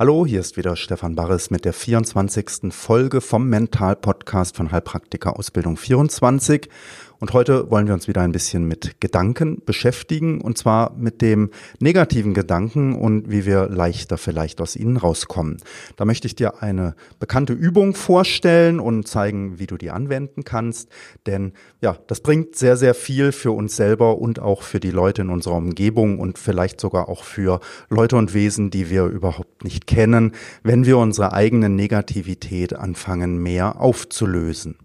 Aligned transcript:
Hallo, 0.00 0.24
hier 0.24 0.40
ist 0.40 0.56
wieder 0.56 0.76
Stefan 0.76 1.14
Barres 1.14 1.50
mit 1.50 1.66
der 1.66 1.74
24. 1.74 2.72
Folge 2.72 3.20
vom 3.20 3.50
Mental-Podcast 3.50 4.56
von 4.56 4.72
Heilpraktiker 4.72 5.38
Ausbildung 5.38 5.76
24 5.76 6.70
und 7.20 7.34
heute 7.34 7.70
wollen 7.70 7.86
wir 7.86 7.92
uns 7.92 8.08
wieder 8.08 8.22
ein 8.22 8.32
bisschen 8.32 8.66
mit 8.66 8.98
Gedanken 9.00 9.62
beschäftigen 9.66 10.40
und 10.40 10.56
zwar 10.56 10.94
mit 10.96 11.20
dem 11.20 11.50
negativen 11.78 12.32
Gedanken 12.32 12.94
und 12.94 13.30
wie 13.30 13.44
wir 13.44 13.68
leichter 13.68 14.16
vielleicht 14.16 14.62
aus 14.62 14.74
ihnen 14.74 14.96
rauskommen. 14.96 15.58
Da 15.96 16.06
möchte 16.06 16.26
ich 16.26 16.34
dir 16.34 16.62
eine 16.62 16.94
bekannte 17.18 17.52
Übung 17.52 17.94
vorstellen 17.94 18.80
und 18.80 19.06
zeigen, 19.06 19.58
wie 19.58 19.66
du 19.66 19.76
die 19.76 19.90
anwenden 19.90 20.44
kannst. 20.44 20.88
Denn 21.26 21.52
ja, 21.82 21.98
das 22.06 22.20
bringt 22.20 22.56
sehr, 22.56 22.78
sehr 22.78 22.94
viel 22.94 23.32
für 23.32 23.52
uns 23.52 23.76
selber 23.76 24.18
und 24.18 24.40
auch 24.40 24.62
für 24.62 24.80
die 24.80 24.90
Leute 24.90 25.20
in 25.20 25.28
unserer 25.28 25.56
Umgebung 25.56 26.18
und 26.18 26.38
vielleicht 26.38 26.80
sogar 26.80 27.10
auch 27.10 27.24
für 27.24 27.60
Leute 27.90 28.16
und 28.16 28.32
Wesen, 28.32 28.70
die 28.70 28.88
wir 28.88 29.04
überhaupt 29.04 29.62
nicht 29.62 29.86
kennen, 29.86 30.32
wenn 30.62 30.86
wir 30.86 30.96
unsere 30.96 31.34
eigene 31.34 31.68
Negativität 31.68 32.74
anfangen 32.74 33.42
mehr 33.42 33.78
aufzulösen. 33.78 34.76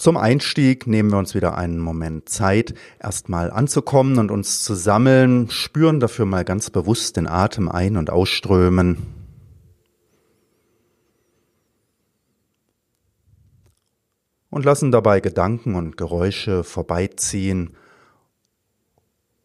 Zum 0.00 0.16
Einstieg 0.16 0.86
nehmen 0.86 1.10
wir 1.10 1.18
uns 1.18 1.34
wieder 1.34 1.58
einen 1.58 1.78
Moment 1.78 2.30
Zeit, 2.30 2.72
erstmal 3.00 3.50
anzukommen 3.50 4.18
und 4.18 4.30
uns 4.30 4.64
zu 4.64 4.74
sammeln, 4.74 5.50
spüren 5.50 6.00
dafür 6.00 6.24
mal 6.24 6.42
ganz 6.42 6.70
bewusst 6.70 7.18
den 7.18 7.26
Atem 7.26 7.68
ein- 7.68 7.98
und 7.98 8.08
ausströmen. 8.08 8.96
Und 14.48 14.64
lassen 14.64 14.90
dabei 14.90 15.20
Gedanken 15.20 15.74
und 15.74 15.98
Geräusche 15.98 16.64
vorbeiziehen, 16.64 17.76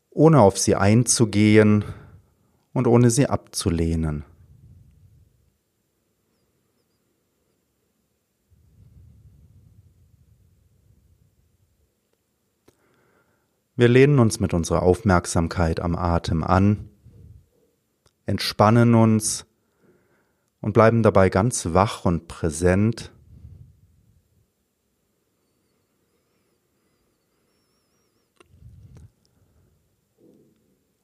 ohne 0.09 0.39
auf 0.39 0.57
sie 0.57 0.75
einzugehen 0.75 1.83
und 2.71 2.87
ohne 2.87 3.09
sie 3.09 3.27
abzulehnen. 3.27 4.23
Wir 13.77 13.89
lehnen 13.89 14.19
uns 14.19 14.39
mit 14.39 14.53
unserer 14.53 14.83
Aufmerksamkeit 14.83 15.81
am 15.81 15.97
Atem 15.97 16.43
an, 16.45 16.89
entspannen 18.25 18.95
uns 18.95 19.45
und 20.61 20.73
bleiben 20.73 21.03
dabei 21.03 21.29
ganz 21.29 21.73
wach 21.73 22.05
und 22.05 22.29
präsent. 22.29 23.11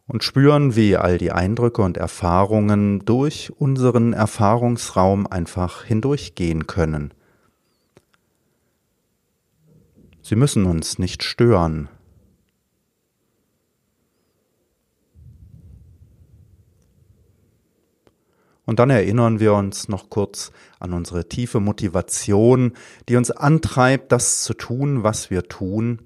Und 0.08 0.24
spüren, 0.24 0.76
wie 0.76 0.96
all 0.96 1.18
die 1.18 1.32
Eindrücke 1.32 1.82
und 1.82 1.98
Erfahrungen 1.98 3.04
durch 3.04 3.52
unseren 3.52 4.14
Erfahrungsraum 4.14 5.28
einfach 5.28 5.84
hindurchgehen 5.84 6.68
können. 6.68 7.14
Sie 10.22 10.36
müssen 10.36 10.66
uns 10.66 11.00
nicht 11.00 11.24
stören, 11.24 11.90
Und 18.66 18.80
dann 18.80 18.90
erinnern 18.90 19.40
wir 19.40 19.54
uns 19.54 19.90
noch 19.90 20.10
kurz 20.10 20.52
an 20.80 20.94
unsere 20.94 21.28
tiefe 21.28 21.60
Motivation, 21.60 22.74
die 23.10 23.16
uns 23.16 23.32
antreibt, 23.32 24.12
das 24.12 24.44
zu 24.44 24.54
tun, 24.54 25.04
was 25.04 25.32
wir 25.32 25.44
tun. 25.44 26.02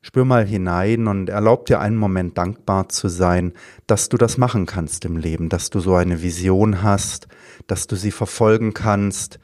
Spür 0.00 0.24
mal 0.24 0.46
hinein 0.46 1.06
und 1.06 1.28
erlaub 1.28 1.66
dir 1.66 1.80
einen 1.80 1.96
Moment 1.96 2.38
dankbar 2.38 2.88
zu 2.88 3.08
sein, 3.08 3.52
dass 3.86 4.08
du 4.08 4.16
das 4.16 4.38
machen 4.38 4.66
kannst 4.66 5.04
im 5.04 5.16
Leben, 5.16 5.48
dass 5.48 5.70
du 5.70 5.80
so 5.80 5.94
eine 5.94 6.22
Vision 6.22 6.82
hast, 6.82 7.28
dass 7.66 7.86
du 7.86 7.96
sie 7.96 8.10
verfolgen 8.10 8.74
kannst, 8.74 9.38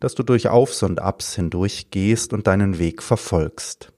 dass 0.00 0.14
du 0.14 0.22
durch 0.22 0.48
Aufs 0.48 0.82
und 0.82 1.00
Abs 1.00 1.34
hindurch 1.36 1.90
gehst 1.90 2.32
und 2.32 2.46
deinen 2.46 2.78
Weg 2.78 3.02
verfolgst. 3.02 3.92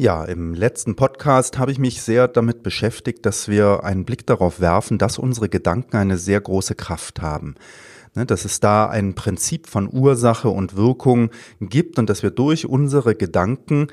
Ja, 0.00 0.24
im 0.24 0.54
letzten 0.54 0.94
Podcast 0.94 1.58
habe 1.58 1.72
ich 1.72 1.80
mich 1.80 2.02
sehr 2.02 2.28
damit 2.28 2.62
beschäftigt, 2.62 3.26
dass 3.26 3.48
wir 3.48 3.82
einen 3.82 4.04
Blick 4.04 4.24
darauf 4.28 4.60
werfen, 4.60 4.96
dass 4.96 5.18
unsere 5.18 5.48
Gedanken 5.48 5.96
eine 5.96 6.18
sehr 6.18 6.40
große 6.40 6.76
Kraft 6.76 7.20
haben. 7.20 7.56
Ne, 8.14 8.24
dass 8.24 8.44
es 8.44 8.60
da 8.60 8.88
ein 8.88 9.16
Prinzip 9.16 9.66
von 9.66 9.92
Ursache 9.92 10.50
und 10.50 10.76
Wirkung 10.76 11.30
gibt 11.60 11.98
und 11.98 12.08
dass 12.08 12.22
wir 12.22 12.30
durch 12.30 12.66
unsere 12.66 13.16
Gedanken 13.16 13.88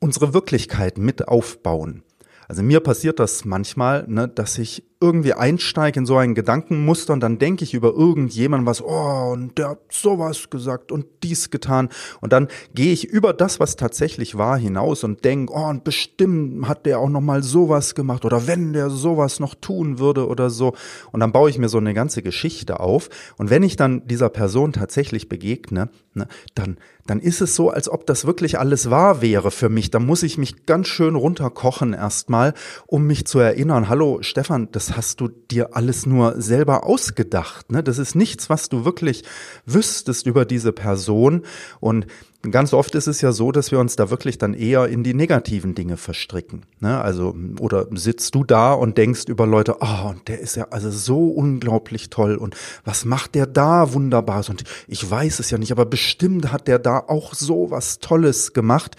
unsere 0.00 0.34
Wirklichkeit 0.34 0.98
mit 0.98 1.28
aufbauen. 1.28 2.02
Also 2.48 2.64
mir 2.64 2.80
passiert 2.80 3.20
das 3.20 3.44
manchmal, 3.44 4.08
ne, 4.08 4.26
dass 4.26 4.58
ich 4.58 4.82
irgendwie 5.04 5.34
einsteige 5.34 6.00
in 6.00 6.06
so 6.06 6.16
ein 6.16 6.34
Gedankenmuster 6.34 7.12
und 7.12 7.20
dann 7.20 7.38
denke 7.38 7.64
ich 7.64 7.74
über 7.74 7.92
irgendjemanden 7.92 8.66
was, 8.66 8.82
oh, 8.82 9.32
und 9.32 9.58
der 9.58 9.70
hat 9.70 9.80
sowas 9.90 10.48
gesagt 10.48 10.90
und 10.90 11.04
dies 11.22 11.50
getan. 11.50 11.90
Und 12.22 12.32
dann 12.32 12.48
gehe 12.74 12.92
ich 12.92 13.04
über 13.04 13.34
das, 13.34 13.60
was 13.60 13.76
tatsächlich 13.76 14.36
war, 14.36 14.56
hinaus 14.56 15.04
und 15.04 15.24
denke, 15.24 15.52
oh, 15.52 15.68
und 15.68 15.84
bestimmt 15.84 16.66
hat 16.66 16.86
der 16.86 16.98
auch 16.98 17.10
noch 17.10 17.20
mal 17.20 17.42
sowas 17.42 17.94
gemacht 17.94 18.24
oder 18.24 18.46
wenn 18.46 18.72
der 18.72 18.88
sowas 18.88 19.40
noch 19.40 19.54
tun 19.54 19.98
würde 19.98 20.26
oder 20.26 20.48
so. 20.48 20.74
Und 21.12 21.20
dann 21.20 21.32
baue 21.32 21.50
ich 21.50 21.58
mir 21.58 21.68
so 21.68 21.78
eine 21.78 21.92
ganze 21.92 22.22
Geschichte 22.22 22.80
auf. 22.80 23.10
Und 23.36 23.50
wenn 23.50 23.62
ich 23.62 23.76
dann 23.76 24.06
dieser 24.06 24.30
Person 24.30 24.72
tatsächlich 24.72 25.28
begegne, 25.28 25.90
ne, 26.14 26.28
dann, 26.54 26.78
dann 27.06 27.20
ist 27.20 27.40
es 27.40 27.54
so, 27.54 27.70
als 27.70 27.88
ob 27.88 28.06
das 28.06 28.26
wirklich 28.26 28.58
alles 28.58 28.90
wahr 28.90 29.20
wäre 29.20 29.50
für 29.50 29.68
mich. 29.68 29.90
Da 29.90 29.98
muss 29.98 30.22
ich 30.22 30.38
mich 30.38 30.66
ganz 30.66 30.88
schön 30.88 31.14
runterkochen 31.14 31.92
erstmal, 31.92 32.54
um 32.86 33.06
mich 33.06 33.26
zu 33.26 33.38
erinnern, 33.38 33.88
hallo 33.88 34.18
Stefan, 34.22 34.68
das 34.72 34.93
hast 34.96 35.20
du 35.20 35.28
dir 35.28 35.76
alles 35.76 36.06
nur 36.06 36.40
selber 36.40 36.84
ausgedacht. 36.84 37.70
Ne? 37.72 37.82
Das 37.82 37.98
ist 37.98 38.14
nichts, 38.14 38.50
was 38.50 38.68
du 38.68 38.84
wirklich 38.84 39.24
wüsstest 39.66 40.26
über 40.26 40.44
diese 40.44 40.72
Person. 40.72 41.42
Und 41.80 42.06
ganz 42.50 42.72
oft 42.72 42.94
ist 42.94 43.06
es 43.06 43.20
ja 43.20 43.32
so, 43.32 43.52
dass 43.52 43.70
wir 43.70 43.78
uns 43.78 43.96
da 43.96 44.10
wirklich 44.10 44.38
dann 44.38 44.54
eher 44.54 44.86
in 44.88 45.02
die 45.02 45.14
negativen 45.14 45.74
Dinge 45.74 45.96
verstricken. 45.96 46.62
Ne? 46.80 47.00
Also, 47.00 47.34
oder 47.60 47.86
sitzt 47.92 48.34
du 48.34 48.44
da 48.44 48.72
und 48.72 48.98
denkst 48.98 49.24
über 49.28 49.46
Leute, 49.46 49.76
oh, 49.80 50.08
und 50.10 50.28
der 50.28 50.40
ist 50.40 50.56
ja 50.56 50.68
also 50.70 50.90
so 50.90 51.28
unglaublich 51.28 52.10
toll 52.10 52.36
und 52.36 52.56
was 52.84 53.04
macht 53.04 53.34
der 53.34 53.46
da 53.46 53.92
wunderbares? 53.92 54.48
Und 54.48 54.64
ich 54.86 55.08
weiß 55.08 55.38
es 55.38 55.50
ja 55.50 55.58
nicht, 55.58 55.72
aber 55.72 55.86
bestimmt 55.86 56.52
hat 56.52 56.68
der 56.68 56.78
da 56.78 56.98
auch 56.98 57.34
so 57.34 57.70
was 57.70 57.98
Tolles 57.98 58.52
gemacht. 58.52 58.96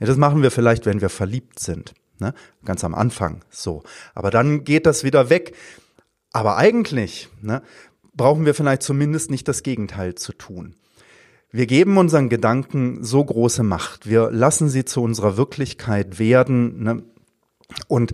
Ja, 0.00 0.06
das 0.06 0.16
machen 0.16 0.42
wir 0.42 0.50
vielleicht, 0.50 0.86
wenn 0.86 1.00
wir 1.00 1.08
verliebt 1.08 1.58
sind. 1.58 1.94
Ne? 2.18 2.34
Ganz 2.64 2.84
am 2.84 2.94
Anfang 2.94 3.44
so. 3.50 3.82
Aber 4.14 4.30
dann 4.30 4.64
geht 4.64 4.86
das 4.86 5.04
wieder 5.04 5.30
weg. 5.30 5.54
Aber 6.32 6.56
eigentlich 6.56 7.28
ne, 7.40 7.62
brauchen 8.14 8.44
wir 8.44 8.54
vielleicht 8.54 8.82
zumindest 8.82 9.30
nicht 9.30 9.48
das 9.48 9.62
Gegenteil 9.62 10.14
zu 10.14 10.32
tun. 10.32 10.74
Wir 11.50 11.66
geben 11.66 11.96
unseren 11.96 12.28
Gedanken 12.28 13.02
so 13.02 13.24
große 13.24 13.62
Macht. 13.62 14.08
Wir 14.08 14.30
lassen 14.30 14.68
sie 14.68 14.84
zu 14.84 15.02
unserer 15.02 15.36
Wirklichkeit 15.36 16.18
werden. 16.18 16.82
Ne? 16.82 17.02
Und 17.88 18.12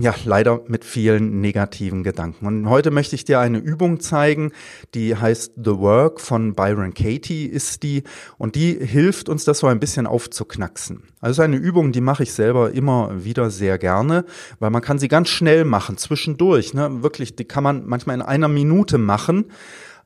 ja, 0.00 0.14
leider 0.24 0.60
mit 0.68 0.84
vielen 0.84 1.40
negativen 1.40 2.02
Gedanken. 2.02 2.46
Und 2.46 2.68
heute 2.68 2.90
möchte 2.90 3.14
ich 3.14 3.24
dir 3.24 3.40
eine 3.40 3.58
Übung 3.58 4.00
zeigen, 4.00 4.52
die 4.94 5.16
heißt 5.16 5.52
The 5.56 5.78
Work 5.78 6.20
von 6.20 6.54
Byron 6.54 6.94
Katie 6.94 7.46
ist 7.46 7.82
die 7.82 8.04
und 8.36 8.54
die 8.54 8.74
hilft 8.74 9.28
uns 9.28 9.44
das 9.44 9.58
so 9.60 9.66
ein 9.66 9.80
bisschen 9.80 10.06
aufzuknacksen. 10.06 11.02
Also 11.20 11.42
eine 11.42 11.56
Übung, 11.56 11.92
die 11.92 12.00
mache 12.00 12.22
ich 12.22 12.32
selber 12.32 12.72
immer 12.72 13.24
wieder 13.24 13.50
sehr 13.50 13.78
gerne, 13.78 14.24
weil 14.60 14.70
man 14.70 14.82
kann 14.82 14.98
sie 14.98 15.08
ganz 15.08 15.28
schnell 15.28 15.64
machen, 15.64 15.96
zwischendurch, 15.96 16.74
ne? 16.74 17.02
Wirklich, 17.02 17.34
die 17.34 17.44
kann 17.44 17.64
man 17.64 17.86
manchmal 17.86 18.16
in 18.16 18.22
einer 18.22 18.48
Minute 18.48 18.98
machen. 18.98 19.46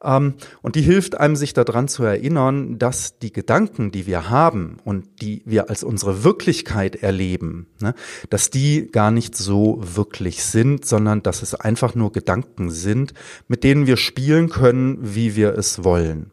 Ähm, 0.03 0.35
und 0.63 0.77
die 0.77 0.83
hilft 0.83 1.19
einem, 1.19 1.37
sich 1.37 1.55
daran 1.55 1.89
zu 1.89 2.03
erinnern, 2.03 2.79
dass 2.79 3.19
die 3.19 3.33
Gedanken, 3.33 3.91
die 3.93 4.07
wir 4.07 4.31
haben 4.31 4.79
und 4.85 5.23
die 5.23 5.43
wir 5.45 5.71
als 5.71 5.85
unsere 5.85 6.25
Wirklichkeit 6.25 6.97
erleben, 6.97 7.67
ne, 7.81 7.95
dass 8.31 8.51
die 8.51 8.91
gar 8.91 9.11
nicht 9.11 9.37
so 9.37 9.81
wirklich 9.83 10.45
sind, 10.45 10.85
sondern 10.85 11.23
dass 11.23 11.43
es 11.43 11.55
einfach 11.55 11.95
nur 11.95 12.13
Gedanken 12.13 12.71
sind, 12.71 13.15
mit 13.49 13.65
denen 13.65 13.87
wir 13.87 13.97
spielen 13.97 14.49
können, 14.49 14.99
wie 15.01 15.37
wir 15.37 15.57
es 15.57 15.85
wollen. 15.85 16.33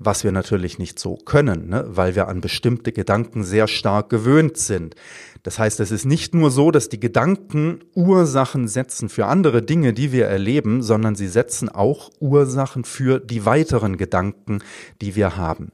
Was 0.00 0.24
wir 0.24 0.32
natürlich 0.32 0.78
nicht 0.78 0.98
so 0.98 1.16
können, 1.16 1.68
ne? 1.68 1.84
weil 1.86 2.16
wir 2.16 2.26
an 2.26 2.40
bestimmte 2.40 2.90
Gedanken 2.90 3.44
sehr 3.44 3.68
stark 3.68 4.08
gewöhnt 4.08 4.56
sind. 4.56 4.96
Das 5.42 5.58
heißt, 5.58 5.78
es 5.80 5.90
ist 5.90 6.06
nicht 6.06 6.34
nur 6.34 6.50
so, 6.50 6.70
dass 6.70 6.88
die 6.88 6.98
Gedanken 6.98 7.80
Ursachen 7.94 8.66
setzen 8.66 9.10
für 9.10 9.26
andere 9.26 9.62
Dinge, 9.62 9.92
die 9.92 10.10
wir 10.10 10.26
erleben, 10.26 10.82
sondern 10.82 11.14
sie 11.14 11.28
setzen 11.28 11.68
auch 11.68 12.10
Ursachen 12.18 12.84
für 12.84 13.20
die 13.20 13.44
weiteren 13.44 13.98
Gedanken, 13.98 14.60
die 15.02 15.16
wir 15.16 15.36
haben. 15.36 15.70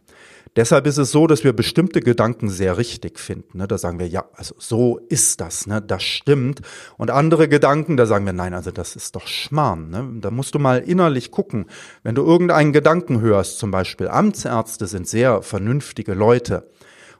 Deshalb 0.56 0.86
ist 0.86 0.96
es 0.96 1.12
so, 1.12 1.26
dass 1.26 1.44
wir 1.44 1.52
bestimmte 1.52 2.00
Gedanken 2.00 2.48
sehr 2.48 2.78
richtig 2.78 3.18
finden. 3.18 3.58
Ne? 3.58 3.68
Da 3.68 3.76
sagen 3.76 3.98
wir, 3.98 4.08
ja, 4.08 4.24
also 4.32 4.54
so 4.58 4.98
ist 5.10 5.42
das, 5.42 5.66
ne? 5.66 5.82
das 5.82 6.02
stimmt. 6.02 6.62
Und 6.96 7.10
andere 7.10 7.46
Gedanken, 7.46 7.98
da 7.98 8.06
sagen 8.06 8.24
wir, 8.24 8.32
nein, 8.32 8.54
also 8.54 8.70
das 8.70 8.96
ist 8.96 9.14
doch 9.14 9.26
Schmarrn. 9.26 9.90
Ne? 9.90 10.08
Da 10.20 10.30
musst 10.30 10.54
du 10.54 10.58
mal 10.58 10.78
innerlich 10.78 11.30
gucken. 11.30 11.66
Wenn 12.02 12.14
du 12.14 12.24
irgendeinen 12.24 12.72
Gedanken 12.72 13.20
hörst, 13.20 13.58
zum 13.58 13.70
Beispiel 13.70 14.08
Amtsärzte 14.08 14.86
sind 14.86 15.06
sehr 15.06 15.42
vernünftige 15.42 16.14
Leute. 16.14 16.70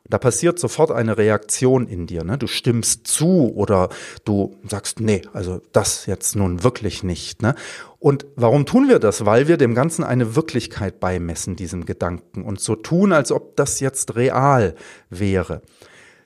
Da 0.09 0.19
passiert 0.19 0.59
sofort 0.59 0.91
eine 0.91 1.19
Reaktion 1.19 1.87
in 1.89 2.07
dir. 2.07 2.25
Ne? 2.25 2.39
Du 2.39 2.47
stimmst 2.47 3.07
zu 3.07 3.53
oder 3.55 3.89
du 4.25 4.57
sagst, 4.69 5.01
nee, 5.01 5.23
also 5.33 5.61
das 5.73 6.07
jetzt 6.07 6.37
nun 6.37 6.63
wirklich 6.63 7.03
nicht. 7.03 7.43
Ne? 7.43 7.55
Und 7.99 8.27
warum 8.37 8.67
tun 8.67 8.89
wir 8.89 8.99
das? 8.99 9.27
Weil 9.27 9.49
wir 9.49 9.57
dem 9.57 9.75
Ganzen 9.75 10.05
eine 10.05 10.37
Wirklichkeit 10.37 11.01
beimessen, 11.01 11.57
diesem 11.57 11.87
Gedanken, 11.87 12.43
und 12.43 12.61
so 12.61 12.77
tun, 12.77 13.13
als 13.13 13.33
ob 13.33 13.57
das 13.57 13.81
jetzt 13.81 14.17
real 14.17 14.75
wäre. 15.11 15.63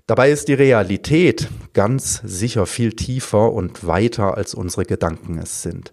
Dabei 0.07 0.31
ist 0.31 0.49
die 0.49 0.55
Realität 0.55 1.49
ganz 1.73 2.21
sicher 2.25 2.67
viel 2.67 2.93
tiefer 2.95 3.53
und 3.53 3.87
weiter, 3.87 4.37
als 4.37 4.55
unsere 4.55 4.85
Gedanken 4.85 5.39
es 5.39 5.63
sind. 5.63 5.93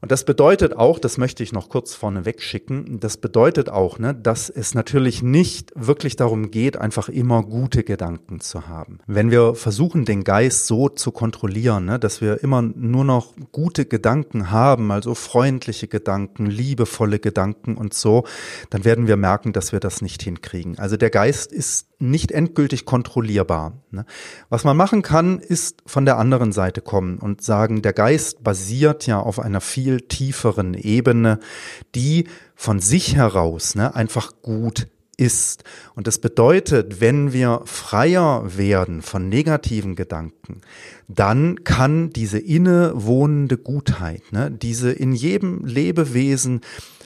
Und 0.00 0.10
das 0.10 0.24
bedeutet 0.24 0.76
auch, 0.76 0.98
das 0.98 1.18
möchte 1.18 1.42
ich 1.42 1.52
noch 1.52 1.68
kurz 1.68 1.94
vorneweg 1.94 2.40
schicken, 2.40 3.00
das 3.00 3.18
bedeutet 3.18 3.68
auch, 3.68 3.98
ne, 3.98 4.14
dass 4.14 4.48
es 4.48 4.74
natürlich 4.74 5.22
nicht 5.22 5.72
wirklich 5.74 6.16
darum 6.16 6.50
geht, 6.50 6.78
einfach 6.78 7.10
immer 7.10 7.42
gute 7.42 7.84
Gedanken 7.84 8.40
zu 8.40 8.66
haben. 8.66 9.00
Wenn 9.06 9.30
wir 9.30 9.54
versuchen, 9.54 10.06
den 10.06 10.24
Geist 10.24 10.66
so 10.66 10.88
zu 10.88 11.12
kontrollieren, 11.12 11.84
ne, 11.84 11.98
dass 11.98 12.22
wir 12.22 12.42
immer 12.42 12.62
nur 12.62 13.04
noch 13.04 13.34
gute 13.52 13.84
Gedanken 13.84 14.50
haben, 14.50 14.90
also 14.90 15.14
freundliche 15.14 15.86
Gedanken, 15.86 16.46
liebevolle 16.46 17.18
Gedanken 17.18 17.76
und 17.76 17.92
so, 17.92 18.24
dann 18.70 18.86
werden 18.86 19.06
wir 19.06 19.18
merken, 19.18 19.52
dass 19.52 19.72
wir 19.72 19.80
das 19.80 20.00
nicht 20.00 20.22
hinkriegen. 20.22 20.78
Also 20.78 20.96
der 20.96 21.10
Geist 21.10 21.52
ist 21.52 21.89
nicht 22.00 22.32
endgültig 22.32 22.84
kontrollierbar. 22.84 23.74
Ne. 23.90 24.04
Was 24.48 24.64
man 24.64 24.76
machen 24.76 25.02
kann, 25.02 25.38
ist 25.38 25.82
von 25.86 26.04
der 26.04 26.18
anderen 26.18 26.52
Seite 26.52 26.80
kommen 26.80 27.18
und 27.18 27.42
sagen, 27.42 27.82
der 27.82 27.92
Geist 27.92 28.42
basiert 28.42 29.06
ja 29.06 29.20
auf 29.20 29.38
einer 29.38 29.60
viel 29.60 30.00
tieferen 30.00 30.74
Ebene, 30.74 31.38
die 31.94 32.26
von 32.54 32.80
sich 32.80 33.16
heraus 33.16 33.74
ne, 33.74 33.94
einfach 33.94 34.32
gut 34.42 34.88
ist. 35.20 35.64
Und 35.94 36.06
das 36.06 36.18
bedeutet, 36.18 37.00
wenn 37.00 37.32
wir 37.32 37.60
freier 37.66 38.56
werden 38.56 39.02
von 39.02 39.28
negativen 39.28 39.94
Gedanken, 39.94 40.62
dann 41.08 41.62
kann 41.62 42.10
diese 42.10 42.38
innewohnende 42.38 43.58
Gutheit, 43.58 44.22
ne, 44.32 44.50
diese 44.50 44.90
in 44.90 45.12
jedem 45.12 45.64
Lebewesen 45.66 46.62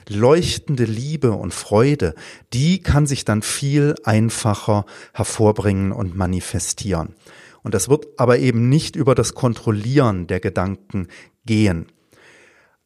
leuchtende 0.09 0.85
Liebe 0.85 1.31
und 1.31 1.53
Freude, 1.53 2.15
die 2.53 2.81
kann 2.81 3.05
sich 3.07 3.25
dann 3.25 3.41
viel 3.41 3.95
einfacher 4.03 4.85
hervorbringen 5.13 5.91
und 5.91 6.15
manifestieren. 6.15 7.15
Und 7.63 7.73
das 7.73 7.89
wird 7.89 8.07
aber 8.17 8.37
eben 8.37 8.69
nicht 8.69 8.95
über 8.95 9.15
das 9.15 9.33
Kontrollieren 9.33 10.27
der 10.27 10.39
Gedanken 10.39 11.07
gehen. 11.45 11.87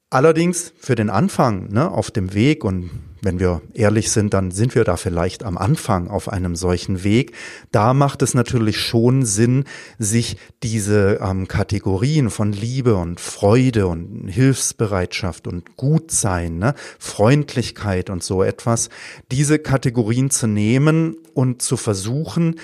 Allerdings 0.09 0.73
für 0.79 0.95
den 0.95 1.09
Anfang, 1.09 1.69
ne, 1.71 1.91
auf 1.91 2.11
dem 2.11 2.33
Weg 2.33 2.63
und 2.63 2.89
wenn 3.21 3.39
wir 3.39 3.61
ehrlich 3.73 4.11
sind, 4.11 4.33
dann 4.33 4.51
sind 4.51 4.75
wir 4.75 4.83
da 4.83 4.97
vielleicht 4.97 5.43
am 5.43 5.57
Anfang 5.57 6.07
auf 6.07 6.29
einem 6.29 6.55
solchen 6.55 7.03
Weg. 7.03 7.33
Da 7.71 7.93
macht 7.93 8.21
es 8.21 8.33
natürlich 8.33 8.77
schon 8.77 9.25
Sinn, 9.25 9.65
sich 9.97 10.37
diese 10.63 11.19
ähm, 11.21 11.47
Kategorien 11.47 12.29
von 12.29 12.51
Liebe 12.51 12.95
und 12.95 13.19
Freude 13.19 13.87
und 13.87 14.27
Hilfsbereitschaft 14.27 15.47
und 15.47 15.77
Gutsein, 15.77 16.59
ne, 16.59 16.75
Freundlichkeit 16.97 18.09
und 18.09 18.23
so 18.23 18.43
etwas, 18.43 18.89
diese 19.31 19.59
Kategorien 19.59 20.29
zu 20.29 20.47
nehmen 20.47 21.15
und 21.33 21.61
zu 21.61 21.77
versuchen, 21.77 22.55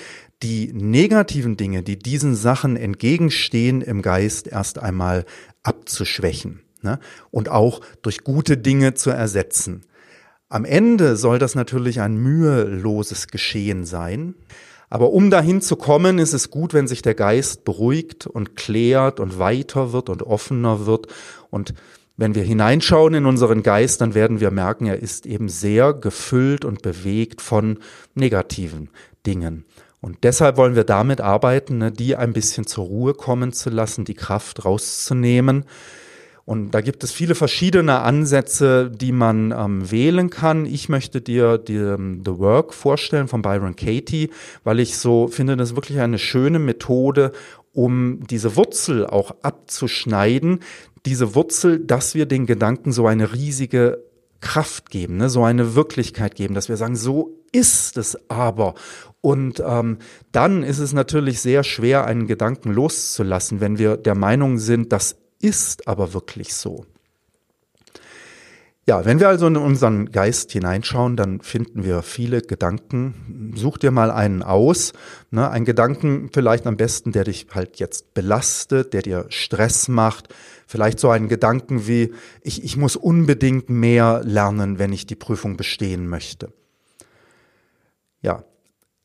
die 0.42 0.72
negativen 0.72 1.56
Dinge, 1.56 1.82
die 1.82 1.98
diesen 1.98 2.34
Sachen 2.34 2.76
entgegenstehen, 2.76 3.80
im 3.80 4.02
Geist 4.02 4.46
erst 4.48 4.78
einmal 4.78 5.24
abzuschwächen 5.62 6.60
ne? 6.82 6.98
und 7.30 7.48
auch 7.48 7.80
durch 8.02 8.24
gute 8.24 8.56
Dinge 8.56 8.94
zu 8.94 9.10
ersetzen. 9.10 9.82
Am 10.48 10.64
Ende 10.64 11.16
soll 11.16 11.38
das 11.38 11.54
natürlich 11.54 12.00
ein 12.00 12.16
müheloses 12.16 13.28
Geschehen 13.28 13.84
sein. 13.84 14.34
Aber 14.88 15.10
um 15.10 15.30
dahin 15.30 15.60
zu 15.60 15.74
kommen, 15.74 16.18
ist 16.18 16.32
es 16.32 16.50
gut, 16.50 16.72
wenn 16.72 16.86
sich 16.86 17.02
der 17.02 17.14
Geist 17.14 17.64
beruhigt 17.64 18.26
und 18.26 18.54
klärt 18.54 19.18
und 19.18 19.38
weiter 19.40 19.92
wird 19.92 20.08
und 20.08 20.22
offener 20.22 20.86
wird. 20.86 21.08
Und 21.50 21.74
wenn 22.16 22.36
wir 22.36 22.44
hineinschauen 22.44 23.14
in 23.14 23.26
unseren 23.26 23.64
Geist, 23.64 24.00
dann 24.00 24.14
werden 24.14 24.38
wir 24.38 24.52
merken, 24.52 24.86
er 24.86 25.02
ist 25.02 25.26
eben 25.26 25.48
sehr 25.48 25.92
gefüllt 25.92 26.64
und 26.64 26.82
bewegt 26.82 27.42
von 27.42 27.80
negativen 28.14 28.90
Dingen. 29.26 29.64
Und 30.00 30.18
deshalb 30.22 30.56
wollen 30.56 30.76
wir 30.76 30.84
damit 30.84 31.20
arbeiten, 31.20 31.78
ne, 31.78 31.90
die 31.90 32.14
ein 32.14 32.32
bisschen 32.32 32.66
zur 32.66 32.84
Ruhe 32.84 33.14
kommen 33.14 33.52
zu 33.52 33.70
lassen, 33.70 34.04
die 34.04 34.14
Kraft 34.14 34.64
rauszunehmen 34.64 35.64
und 36.46 36.70
da 36.70 36.80
gibt 36.80 37.02
es 37.02 37.10
viele 37.10 37.34
verschiedene 37.34 38.02
Ansätze, 38.02 38.88
die 38.88 39.10
man 39.10 39.50
ähm, 39.50 39.90
wählen 39.90 40.30
kann. 40.30 40.64
Ich 40.64 40.88
möchte 40.88 41.20
dir 41.20 41.58
die, 41.58 41.74
ähm, 41.74 42.22
The 42.24 42.38
Work 42.38 42.72
vorstellen 42.72 43.26
von 43.26 43.42
Byron 43.42 43.74
Katie, 43.74 44.30
weil 44.62 44.78
ich 44.78 44.96
so 44.96 45.26
finde, 45.26 45.56
das 45.56 45.70
ist 45.70 45.76
wirklich 45.76 45.98
eine 45.98 46.20
schöne 46.20 46.60
Methode, 46.60 47.32
um 47.72 48.20
diese 48.30 48.54
Wurzel 48.54 49.06
auch 49.08 49.34
abzuschneiden. 49.42 50.60
Diese 51.04 51.34
Wurzel, 51.34 51.80
dass 51.80 52.14
wir 52.14 52.26
den 52.26 52.46
Gedanken 52.46 52.92
so 52.92 53.08
eine 53.08 53.32
riesige 53.32 54.04
Kraft 54.40 54.90
geben, 54.90 55.16
ne? 55.16 55.28
so 55.28 55.42
eine 55.42 55.74
Wirklichkeit 55.74 56.36
geben, 56.36 56.54
dass 56.54 56.68
wir 56.68 56.76
sagen, 56.76 56.94
so 56.94 57.40
ist 57.50 57.96
es 57.96 58.16
aber. 58.30 58.74
Und 59.20 59.60
ähm, 59.66 59.98
dann 60.30 60.62
ist 60.62 60.78
es 60.78 60.92
natürlich 60.92 61.40
sehr 61.40 61.64
schwer, 61.64 62.04
einen 62.04 62.28
Gedanken 62.28 62.70
loszulassen, 62.72 63.60
wenn 63.60 63.78
wir 63.78 63.96
der 63.96 64.14
Meinung 64.14 64.58
sind, 64.58 64.92
das 64.92 65.16
ist 65.46 65.86
aber 65.86 66.12
wirklich 66.12 66.54
so. 66.54 66.86
Ja, 68.88 69.04
wenn 69.04 69.18
wir 69.20 69.28
also 69.28 69.46
in 69.46 69.56
unseren 69.56 70.12
Geist 70.12 70.52
hineinschauen, 70.52 71.16
dann 71.16 71.40
finden 71.40 71.84
wir 71.84 72.02
viele 72.02 72.40
Gedanken. 72.40 73.52
Such 73.56 73.78
dir 73.78 73.90
mal 73.90 74.10
einen 74.10 74.42
aus. 74.42 74.92
Ne? 75.30 75.48
Ein 75.48 75.64
Gedanken 75.64 76.30
vielleicht 76.32 76.66
am 76.66 76.76
besten, 76.76 77.10
der 77.10 77.24
dich 77.24 77.46
halt 77.52 77.80
jetzt 77.80 78.14
belastet, 78.14 78.92
der 78.92 79.02
dir 79.02 79.26
Stress 79.28 79.88
macht. 79.88 80.32
Vielleicht 80.68 81.00
so 81.00 81.10
einen 81.10 81.28
Gedanken 81.28 81.88
wie, 81.88 82.12
ich, 82.42 82.62
ich 82.62 82.76
muss 82.76 82.94
unbedingt 82.94 83.70
mehr 83.70 84.22
lernen, 84.24 84.78
wenn 84.78 84.92
ich 84.92 85.06
die 85.06 85.16
Prüfung 85.16 85.56
bestehen 85.56 86.08
möchte. 86.08 86.52
Ja, 88.22 88.44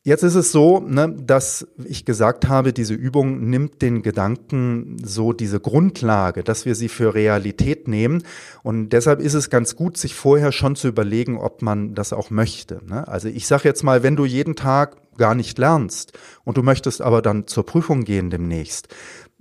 Jetzt 0.03 0.23
ist 0.23 0.33
es 0.33 0.51
so, 0.51 0.79
ne, 0.79 1.15
dass 1.15 1.67
ich 1.85 2.05
gesagt 2.05 2.49
habe, 2.49 2.73
diese 2.73 2.95
Übung 2.95 3.47
nimmt 3.51 3.83
den 3.83 4.01
Gedanken 4.01 4.97
so 5.03 5.31
diese 5.31 5.59
Grundlage, 5.59 6.43
dass 6.43 6.65
wir 6.65 6.73
sie 6.73 6.89
für 6.89 7.13
Realität 7.13 7.87
nehmen. 7.87 8.23
Und 8.63 8.89
deshalb 8.89 9.19
ist 9.19 9.35
es 9.35 9.51
ganz 9.51 9.75
gut, 9.75 9.97
sich 9.97 10.15
vorher 10.15 10.51
schon 10.51 10.75
zu 10.75 10.87
überlegen, 10.87 11.37
ob 11.37 11.61
man 11.61 11.93
das 11.93 12.13
auch 12.13 12.31
möchte. 12.31 12.81
Ne? 12.83 13.07
Also 13.07 13.27
ich 13.27 13.45
sage 13.45 13.65
jetzt 13.65 13.83
mal, 13.83 14.01
wenn 14.01 14.15
du 14.15 14.25
jeden 14.25 14.55
Tag 14.55 14.97
gar 15.17 15.35
nicht 15.35 15.59
lernst 15.59 16.13
und 16.45 16.57
du 16.57 16.63
möchtest 16.63 17.01
aber 17.01 17.21
dann 17.21 17.45
zur 17.45 17.67
Prüfung 17.67 18.03
gehen 18.03 18.31
demnächst, 18.31 18.87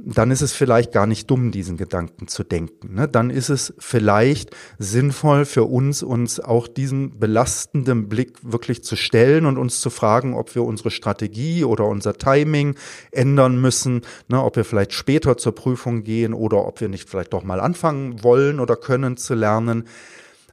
dann 0.05 0.31
ist 0.31 0.41
es 0.41 0.53
vielleicht 0.53 0.93
gar 0.93 1.07
nicht 1.07 1.31
dumm, 1.31 1.51
diesen 1.51 1.77
Gedanken 1.77 2.29
zu 2.29 2.43
denken. 2.45 2.95
Ne? 2.95 3.09
Dann 3.09 3.31
ist 3.31 3.49
es 3.49 3.75
vielleicht 3.79 4.51
sinnvoll 4.79 5.45
für 5.45 5.65
uns, 5.65 6.03
uns 6.03 6.41
auch 6.41 6.69
diesen 6.69 7.19
belastenden 7.19 8.09
Blick 8.09 8.39
wirklich 8.43 8.83
zu 8.83 8.97
stellen 8.97 9.47
und 9.47 9.59
uns 9.59 9.81
zu 9.81 9.91
fragen, 9.91 10.35
ob 10.35 10.55
wir 10.55 10.65
unsere 10.65 10.91
Strategie 10.91 11.65
oder 11.65 11.87
unser 11.87 12.15
Timing 12.15 12.77
ändern 13.13 13.61
müssen, 13.61 14.03
ne? 14.29 14.43
ob 14.43 14.57
wir 14.57 14.65
vielleicht 14.65 14.93
später 14.93 15.37
zur 15.37 15.55
Prüfung 15.55 16.03
gehen 16.03 16.35
oder 16.35 16.67
ob 16.67 16.81
wir 16.81 16.89
nicht 16.89 17.09
vielleicht 17.09 17.33
doch 17.33 17.45
mal 17.45 17.61
anfangen 17.61 18.23
wollen 18.23 18.61
oder 18.61 18.77
können 18.77 19.17
zu 19.17 19.35
lernen. 19.35 19.85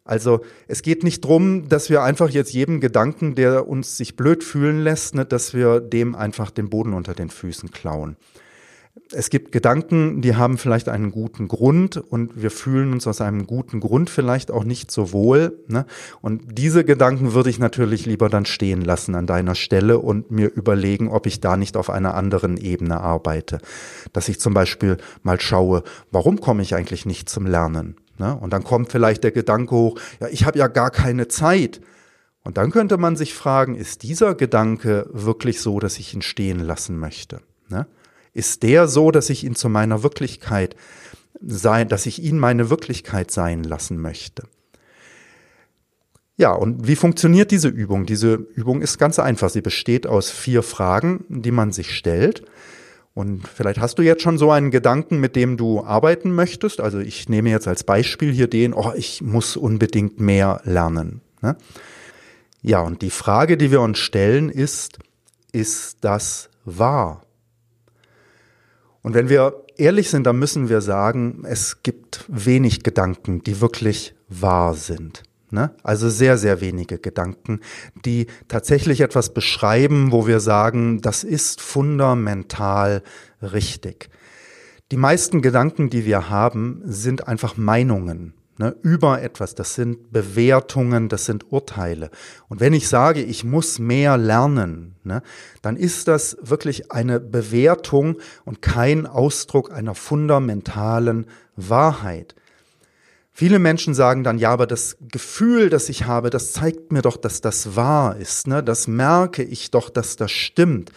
Also 0.04 0.42
es 0.68 0.82
geht 0.82 1.04
nicht 1.04 1.24
drum, 1.24 1.68
dass 1.68 1.90
wir 1.90 2.02
einfach 2.02 2.30
jetzt 2.30 2.54
jedem 2.54 2.80
Gedanken, 2.80 3.36
der 3.36 3.68
uns 3.68 3.98
sich 3.98 4.16
blöd 4.16 4.44
fühlen 4.44 4.82
lässt, 4.82 5.16
ne, 5.16 5.26
dass 5.26 5.54
wir 5.54 5.82
dem 5.82 6.16
einfach 6.16 6.50
den 6.50 6.70
Boden 6.70 6.94
unter 6.94 7.14
den 7.14 7.30
Füßen 7.30 7.72
klauen 7.72 8.18
es 9.12 9.30
gibt 9.30 9.52
Gedanken, 9.52 10.22
die 10.22 10.36
haben 10.36 10.58
vielleicht 10.58 10.90
einen 10.90 11.12
guten 11.12 11.48
Grund 11.48 11.98
und 11.98 12.42
wir 12.42 12.52
fühlen 12.52 12.92
uns 12.94 13.08
aus 13.08 13.22
einem 13.22 13.48
guten 13.48 13.80
Grund 13.80 14.10
vielleicht 14.10 14.52
auch 14.52 14.64
nicht 14.64 14.92
so 14.92 15.12
wohl. 15.12 15.60
Ne? 15.68 15.86
Und 16.22 16.58
diese 16.58 16.84
Gedanken 16.84 17.34
würde 17.34 17.50
ich 17.50 17.60
natürlich 17.60 18.06
lieber 18.06 18.30
dann 18.30 18.46
stehen 18.46 18.82
lassen 18.82 19.16
an 19.16 19.28
deiner 19.28 19.56
Stelle 19.56 20.00
und 20.00 20.32
mir 20.32 20.52
überlegen, 20.54 21.10
ob 21.10 21.26
ich 21.26 21.40
da 21.40 21.58
nicht 21.58 21.78
auf 21.78 21.90
einer 21.90 22.16
anderen 22.16 22.58
Ebene 22.58 23.00
arbeite. 23.00 23.60
Dass 24.14 24.30
ich 24.30 24.40
zum 24.40 24.54
Beispiel 24.54 24.98
mal 25.24 25.40
schaue, 25.40 25.84
warum 26.12 26.40
komme 26.40 26.62
ich 26.62 26.76
eigentlich 26.76 27.06
nicht 27.06 27.30
zum 27.30 27.46
Lernen? 27.46 27.96
Ne? 28.18 28.36
Und 28.36 28.52
dann 28.52 28.64
kommt 28.64 28.92
vielleicht 28.92 29.24
der 29.24 29.32
Gedanke 29.32 29.76
hoch, 29.76 30.00
ja, 30.20 30.28
ich 30.28 30.46
habe 30.46 30.60
ja 30.60 30.68
gar 30.68 30.92
keine 30.92 31.28
Zeit. 31.28 31.82
Und 32.44 32.58
dann 32.58 32.72
könnte 32.72 32.98
man 32.98 33.16
sich 33.16 33.34
fragen, 33.34 33.76
ist 33.76 34.04
dieser 34.04 34.34
Gedanke 34.34 35.10
wirklich 35.12 35.62
so, 35.62 35.80
dass 35.80 36.00
ich 36.00 36.14
ihn 36.14 36.22
stehen 36.22 36.60
lassen 36.60 36.98
möchte? 36.98 37.42
Ne? 37.70 37.88
Ist 38.38 38.62
der 38.62 38.88
so, 38.88 39.10
dass 39.10 39.32
ich 39.32 39.44
ihn 39.44 39.56
zu 39.56 39.68
meiner 39.68 40.04
Wirklichkeit 40.04 40.76
sein, 41.42 41.90
dass 41.90 42.06
ich 42.06 42.22
ihn 42.22 42.38
meine 42.38 42.70
Wirklichkeit 42.70 43.32
sein 43.32 43.64
lassen 43.64 44.00
möchte? 44.00 44.44
Ja, 46.36 46.52
und 46.52 46.88
wie 46.88 46.96
funktioniert 46.96 47.50
diese 47.50 47.68
Übung? 47.68 48.06
Diese 48.06 48.36
Übung 48.36 48.84
ist 48.84 49.00
ganz 49.00 49.18
einfach. 49.18 49.50
Sie 49.50 49.62
besteht 49.62 50.06
aus 50.06 50.30
vier 50.30 50.62
Fragen, 50.62 51.26
die 51.30 51.50
man 51.50 51.72
sich 51.72 51.98
stellt. 51.98 52.44
Und 53.16 53.48
vielleicht 53.48 53.80
hast 53.80 53.98
du 53.98 54.04
jetzt 54.04 54.22
schon 54.22 54.38
so 54.38 54.52
einen 54.52 54.70
Gedanken, 54.70 55.20
mit 55.20 55.36
dem 55.36 55.58
du 55.58 55.84
arbeiten 55.84 56.30
möchtest. 56.30 56.80
Also 56.80 57.00
ich 57.00 57.30
nehme 57.30 57.50
jetzt 57.50 57.68
als 57.68 57.84
Beispiel 57.84 58.32
hier 58.32 58.48
den, 58.48 58.76
oh, 58.76 58.94
ich 58.96 59.24
muss 59.24 59.58
unbedingt 59.58 60.20
mehr 60.20 60.62
lernen. 60.64 61.22
Ne? 61.42 61.58
Ja, 62.62 62.82
und 62.82 63.02
die 63.02 63.10
Frage, 63.10 63.58
die 63.58 63.72
wir 63.72 63.82
uns 63.82 63.98
stellen, 63.98 64.52
ist, 64.52 65.00
ist 65.52 65.98
das 66.02 66.52
wahr? 66.66 67.24
Und 69.08 69.14
wenn 69.14 69.30
wir 69.30 69.64
ehrlich 69.78 70.10
sind, 70.10 70.28
dann 70.28 70.38
müssen 70.38 70.68
wir 70.68 70.82
sagen, 70.82 71.44
es 71.46 71.82
gibt 71.82 72.26
wenig 72.28 72.84
Gedanken, 72.84 73.42
die 73.42 73.62
wirklich 73.62 74.16
wahr 74.28 74.74
sind. 74.74 75.24
Ne? 75.50 75.72
Also 75.82 76.10
sehr, 76.10 76.38
sehr 76.38 76.60
wenige 76.60 76.98
Gedanken, 76.98 77.62
die 78.04 78.28
tatsächlich 78.50 79.00
etwas 79.00 79.34
beschreiben, 79.34 80.12
wo 80.12 80.28
wir 80.28 80.42
sagen, 80.42 81.00
das 81.00 81.24
ist 81.24 81.62
fundamental 81.62 83.02
richtig. 83.42 84.10
Die 84.92 84.98
meisten 84.98 85.42
Gedanken, 85.42 85.90
die 85.90 86.04
wir 86.04 86.30
haben, 86.30 86.82
sind 86.84 87.30
einfach 87.30 87.56
Meinungen 87.56 88.34
ne, 88.58 88.76
über 88.82 89.22
etwas. 89.22 89.56
Das 89.56 89.76
sind 89.76 90.12
Bewertungen, 90.12 91.10
das 91.10 91.26
sind 91.26 91.52
Urteile. 91.52 92.10
Und 92.50 92.60
wenn 92.60 92.74
ich 92.74 92.88
sage, 92.88 93.22
ich 93.22 93.44
muss 93.44 93.80
mehr 93.80 94.18
lernen, 94.18 94.96
ne, 95.04 95.22
dann 95.62 95.78
ist 95.78 96.08
das 96.08 96.38
wirklich 96.42 96.92
eine 96.92 97.20
Bewertung 97.20 98.18
und 98.46 98.62
kein 98.62 99.06
Ausdruck 99.06 99.72
einer 99.72 99.96
fundamentalen 99.96 101.28
Wahrheit. 101.56 102.36
Viele 103.40 103.60
Menschen 103.60 103.94
sagen 103.94 104.24
dann, 104.24 104.40
ja, 104.40 104.50
aber 104.50 104.66
das 104.66 104.98
Gefühl, 105.00 105.70
das 105.70 105.90
ich 105.90 106.06
habe, 106.06 106.32
das 106.32 106.54
zeigt 106.54 106.92
mir 106.92 107.04
doch, 107.04 107.18
dass 107.18 107.40
das 107.40 107.76
wahr 107.76 108.18
ist. 108.18 108.48
Ne? 108.48 108.64
Das 108.64 108.88
merke 108.88 109.44
ich 109.44 109.70
doch, 109.70 109.92
dass 109.92 110.16
das 110.16 110.32
stimmt. 110.32 110.92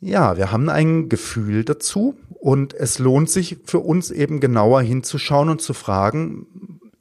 Ja, 0.00 0.36
wir 0.36 0.52
haben 0.52 0.68
ein 0.68 1.08
Gefühl 1.08 1.64
dazu 1.64 2.14
und 2.28 2.72
es 2.72 3.00
lohnt 3.00 3.30
sich 3.30 3.58
für 3.64 3.80
uns 3.80 4.12
eben 4.12 4.38
genauer 4.38 4.80
hinzuschauen 4.82 5.48
und 5.48 5.60
zu 5.60 5.74
fragen, 5.74 6.46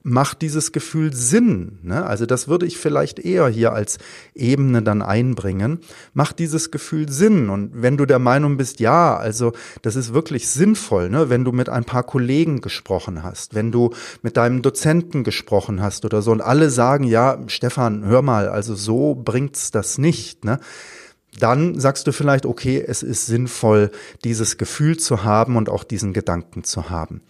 macht 0.08 0.42
dieses 0.42 0.72
Gefühl 0.72 1.14
Sinn? 1.14 1.80
Ne? 1.84 2.06
Also 2.06 2.26
das 2.26 2.48
würde 2.48 2.66
ich 2.66 2.78
vielleicht 2.78 3.20
eher 3.20 3.50
hier 3.50 3.74
als 3.74 4.00
Ebene 4.34 4.82
dann 4.82 5.02
einbringen. 5.02 5.82
Macht 6.14 6.40
dieses 6.40 6.72
Gefühl 6.72 7.10
Sinn? 7.10 7.50
Und 7.50 7.72
wenn 7.76 7.98
du 7.98 8.06
der 8.06 8.18
Meinung 8.18 8.56
bist, 8.58 8.80
ja, 8.80 9.18
also 9.18 9.52
das 9.82 9.96
ist 9.98 10.14
wirklich 10.14 10.48
sinnvoll, 10.48 11.10
ne? 11.10 11.30
wenn 11.30 11.44
du 11.44 11.52
mit 11.52 11.68
ein 11.68 11.84
paar 11.84 12.04
Kollegen 12.04 12.62
gesprochen 12.62 13.22
hast, 13.22 13.54
wenn 13.54 13.72
du 13.72 13.92
mit 14.24 14.38
deinem 14.38 14.62
Dozenten 14.62 15.24
gesprochen 15.24 15.82
hast 15.82 16.06
oder 16.06 16.22
so 16.22 16.32
und 16.32 16.42
alle 16.42 16.70
sagen, 16.70 17.04
ja, 17.04 17.38
Stefan, 17.48 18.06
hör 18.06 18.22
mal, 18.22 18.48
also 18.48 18.76
so 18.76 19.14
bringt's 19.14 19.72
das 19.72 19.98
nicht. 19.98 20.46
Ne? 20.46 20.60
Dann 21.38 21.80
sagst 21.80 22.08
du 22.08 22.12
vielleicht, 22.12 22.46
okay, 22.46 22.84
es 22.86 23.04
ist 23.04 23.26
sinnvoll, 23.26 23.92
dieses 24.24 24.58
Gefühl 24.58 24.98
zu 24.98 25.24
haben 25.24 25.56
und 25.56 25.70
auch 25.70 25.84
diesen 25.84 26.14
Gedanken 26.14 26.64
zu 26.64 26.90
haben. 26.90 27.22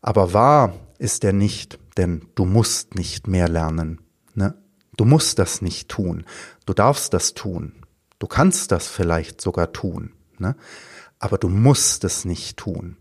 Aber 0.00 0.32
wahr 0.32 0.74
ist 0.98 1.24
er 1.24 1.32
nicht 1.32 1.78
denn 1.98 2.28
du 2.36 2.44
musst 2.44 2.94
nicht 2.94 3.26
mehr 3.26 3.48
lernen. 3.48 4.00
Ne? 4.34 4.54
Du 4.96 5.04
musst 5.04 5.38
das 5.38 5.60
nicht 5.60 5.88
tun. 5.88 6.24
Du 6.64 6.72
darfst 6.72 7.12
das 7.12 7.34
tun. 7.34 7.72
Du 8.18 8.26
kannst 8.26 8.72
das 8.72 8.86
vielleicht 8.86 9.40
sogar 9.40 9.72
tun. 9.72 10.12
Ne? 10.38 10.56
Aber 11.18 11.36
du 11.36 11.48
musst 11.48 12.04
es 12.04 12.24
nicht 12.24 12.56
tun. 12.56 12.96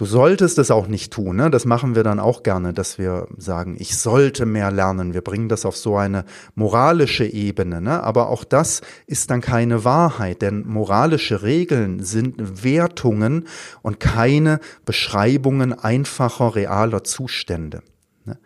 Du 0.00 0.06
solltest 0.06 0.56
es 0.58 0.70
auch 0.70 0.86
nicht 0.86 1.12
tun. 1.12 1.36
Ne? 1.36 1.50
Das 1.50 1.66
machen 1.66 1.94
wir 1.94 2.02
dann 2.02 2.20
auch 2.20 2.42
gerne, 2.42 2.72
dass 2.72 2.96
wir 2.96 3.28
sagen, 3.36 3.76
ich 3.78 3.98
sollte 3.98 4.46
mehr 4.46 4.70
lernen. 4.70 5.12
Wir 5.12 5.20
bringen 5.20 5.50
das 5.50 5.66
auf 5.66 5.76
so 5.76 5.98
eine 5.98 6.24
moralische 6.54 7.26
Ebene. 7.26 7.82
Ne? 7.82 8.02
Aber 8.02 8.30
auch 8.30 8.44
das 8.44 8.80
ist 9.06 9.30
dann 9.30 9.42
keine 9.42 9.84
Wahrheit, 9.84 10.40
denn 10.40 10.66
moralische 10.66 11.42
Regeln 11.42 12.02
sind 12.02 12.64
Wertungen 12.64 13.46
und 13.82 14.00
keine 14.00 14.60
Beschreibungen 14.86 15.78
einfacher, 15.78 16.54
realer 16.56 17.04
Zustände. 17.04 17.82
Ne? 18.24 18.38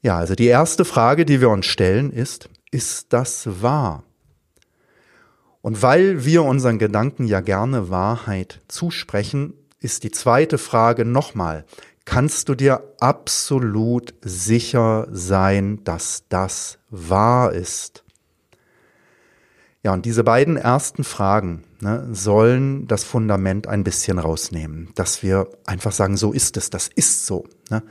Ja, 0.00 0.16
also 0.16 0.36
die 0.36 0.46
erste 0.46 0.84
Frage, 0.84 1.24
die 1.24 1.40
wir 1.40 1.50
uns 1.50 1.66
stellen, 1.66 2.12
ist, 2.12 2.48
ist 2.70 3.12
das 3.12 3.48
wahr? 3.62 4.04
Und 5.60 5.82
weil 5.82 6.24
wir 6.24 6.44
unseren 6.44 6.78
Gedanken 6.78 7.24
ja 7.24 7.40
gerne 7.40 7.90
Wahrheit 7.90 8.60
zusprechen, 8.68 9.54
ist 9.86 10.02
die 10.02 10.10
zweite 10.10 10.58
Frage 10.58 11.04
nochmal, 11.04 11.64
kannst 12.04 12.48
du 12.48 12.56
dir 12.56 12.82
absolut 12.98 14.14
sicher 14.20 15.06
sein, 15.12 15.84
dass 15.84 16.24
das 16.28 16.78
wahr 16.90 17.52
ist? 17.52 18.02
Ja, 19.84 19.92
und 19.92 20.04
diese 20.04 20.24
beiden 20.24 20.56
ersten 20.56 21.04
Fragen 21.04 21.62
ne, 21.78 22.08
sollen 22.10 22.88
das 22.88 23.04
Fundament 23.04 23.68
ein 23.68 23.84
bisschen 23.84 24.18
rausnehmen, 24.18 24.90
dass 24.96 25.22
wir 25.22 25.48
einfach 25.66 25.92
sagen, 25.92 26.16
so 26.16 26.32
ist 26.32 26.56
es, 26.56 26.68
das 26.68 26.88
ist 26.88 27.24
so. 27.24 27.44
Ne? 27.70 27.84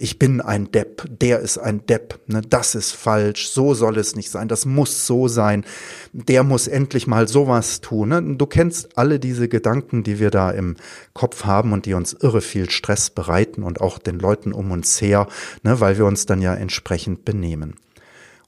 Ich 0.00 0.18
bin 0.18 0.40
ein 0.40 0.72
Depp, 0.72 1.04
der 1.20 1.40
ist 1.40 1.58
ein 1.58 1.84
Depp, 1.84 2.18
ne, 2.26 2.40
das 2.40 2.74
ist 2.74 2.92
falsch, 2.92 3.48
so 3.48 3.74
soll 3.74 3.98
es 3.98 4.16
nicht 4.16 4.30
sein, 4.30 4.48
das 4.48 4.64
muss 4.64 5.06
so 5.06 5.28
sein, 5.28 5.64
der 6.12 6.42
muss 6.42 6.68
endlich 6.68 7.06
mal 7.06 7.28
sowas 7.28 7.82
tun. 7.82 8.08
Ne? 8.08 8.36
Du 8.36 8.46
kennst 8.46 8.96
alle 8.96 9.20
diese 9.20 9.48
Gedanken, 9.48 10.02
die 10.02 10.18
wir 10.18 10.30
da 10.30 10.50
im 10.52 10.76
Kopf 11.12 11.44
haben 11.44 11.72
und 11.74 11.84
die 11.84 11.92
uns 11.92 12.14
irre 12.14 12.40
viel 12.40 12.70
Stress 12.70 13.10
bereiten 13.10 13.62
und 13.62 13.82
auch 13.82 13.98
den 13.98 14.18
Leuten 14.18 14.52
um 14.52 14.70
uns 14.70 15.00
her, 15.02 15.28
ne, 15.64 15.80
weil 15.80 15.98
wir 15.98 16.06
uns 16.06 16.24
dann 16.24 16.40
ja 16.40 16.54
entsprechend 16.54 17.26
benehmen. 17.26 17.74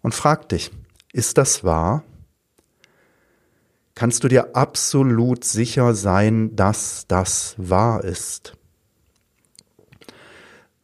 Und 0.01 0.15
frag 0.15 0.49
dich, 0.49 0.71
ist 1.13 1.37
das 1.37 1.65
wahr? 1.65 2.03
Kannst 3.95 4.25
du 4.25 4.29
dir 4.29 4.57
absolut 4.57 5.45
sicher 5.45 5.93
sein, 5.93 6.57
dass 6.57 7.05
das 7.09 7.55
wahr 7.59 8.05
ist? 8.05 8.55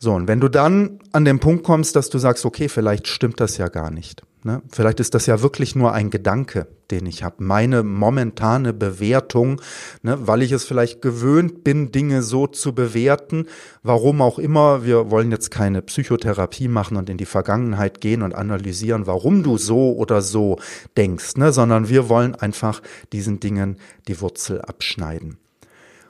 So, 0.00 0.14
und 0.14 0.28
wenn 0.28 0.40
du 0.40 0.48
dann 0.48 1.00
an 1.10 1.24
den 1.24 1.40
Punkt 1.40 1.64
kommst, 1.64 1.96
dass 1.96 2.08
du 2.08 2.18
sagst, 2.18 2.44
okay, 2.46 2.68
vielleicht 2.68 3.08
stimmt 3.08 3.40
das 3.40 3.58
ja 3.58 3.66
gar 3.66 3.90
nicht. 3.90 4.22
Ne? 4.44 4.62
Vielleicht 4.70 5.00
ist 5.00 5.16
das 5.16 5.26
ja 5.26 5.42
wirklich 5.42 5.74
nur 5.74 5.92
ein 5.92 6.10
Gedanke, 6.10 6.68
den 6.92 7.06
ich 7.06 7.24
habe. 7.24 7.42
Meine 7.42 7.82
momentane 7.82 8.72
Bewertung, 8.72 9.60
ne? 10.02 10.16
weil 10.28 10.42
ich 10.42 10.52
es 10.52 10.64
vielleicht 10.64 11.02
gewöhnt 11.02 11.64
bin, 11.64 11.90
Dinge 11.90 12.22
so 12.22 12.46
zu 12.46 12.76
bewerten. 12.76 13.46
Warum 13.82 14.22
auch 14.22 14.38
immer. 14.38 14.84
Wir 14.84 15.10
wollen 15.10 15.32
jetzt 15.32 15.50
keine 15.50 15.82
Psychotherapie 15.82 16.68
machen 16.68 16.96
und 16.96 17.10
in 17.10 17.18
die 17.18 17.26
Vergangenheit 17.26 18.00
gehen 18.00 18.22
und 18.22 18.36
analysieren, 18.36 19.08
warum 19.08 19.42
du 19.42 19.58
so 19.58 19.96
oder 19.96 20.22
so 20.22 20.60
denkst, 20.96 21.36
ne? 21.36 21.52
sondern 21.52 21.88
wir 21.88 22.08
wollen 22.08 22.36
einfach 22.36 22.82
diesen 23.12 23.40
Dingen 23.40 23.78
die 24.06 24.20
Wurzel 24.20 24.60
abschneiden. 24.60 25.38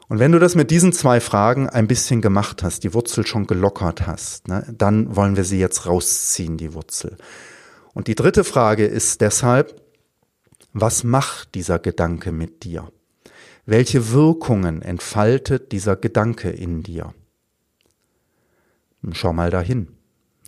Und 0.09 0.19
wenn 0.19 0.33
du 0.33 0.39
das 0.39 0.55
mit 0.55 0.71
diesen 0.71 0.93
zwei 0.95 1.21
Fragen 1.21 1.69
ein 1.69 1.87
bisschen 1.87 2.23
gemacht 2.23 2.63
hast, 2.63 2.83
die 2.83 2.95
Wurzel 2.95 3.27
schon 3.27 3.47
gelockert 3.47 4.07
hast, 4.07 4.49
ne, 4.49 4.67
dann 4.77 5.15
wollen 5.15 5.37
wir 5.37 5.45
sie 5.45 5.59
jetzt 5.59 5.87
rausziehen, 5.87 6.57
die 6.57 6.73
Wurzel. 6.73 7.19
Und 7.93 8.07
die 8.07 8.15
dritte 8.15 8.45
Frage 8.45 8.87
ist 8.87 9.21
deshalb, 9.21 9.83
was 10.73 11.05
macht 11.05 11.55
dieser 11.55 11.79
Gedanke 11.79 12.33
mit 12.33 12.65
dir? 12.65 12.91
Welche 13.67 14.11
Wirkungen 14.13 14.81
entfaltet 14.81 15.73
dieser 15.73 15.97
Gedanke 15.97 16.49
in 16.49 16.83
dir? 16.83 17.13
Schau 19.13 19.35
mal 19.35 19.51
dahin. 19.51 19.89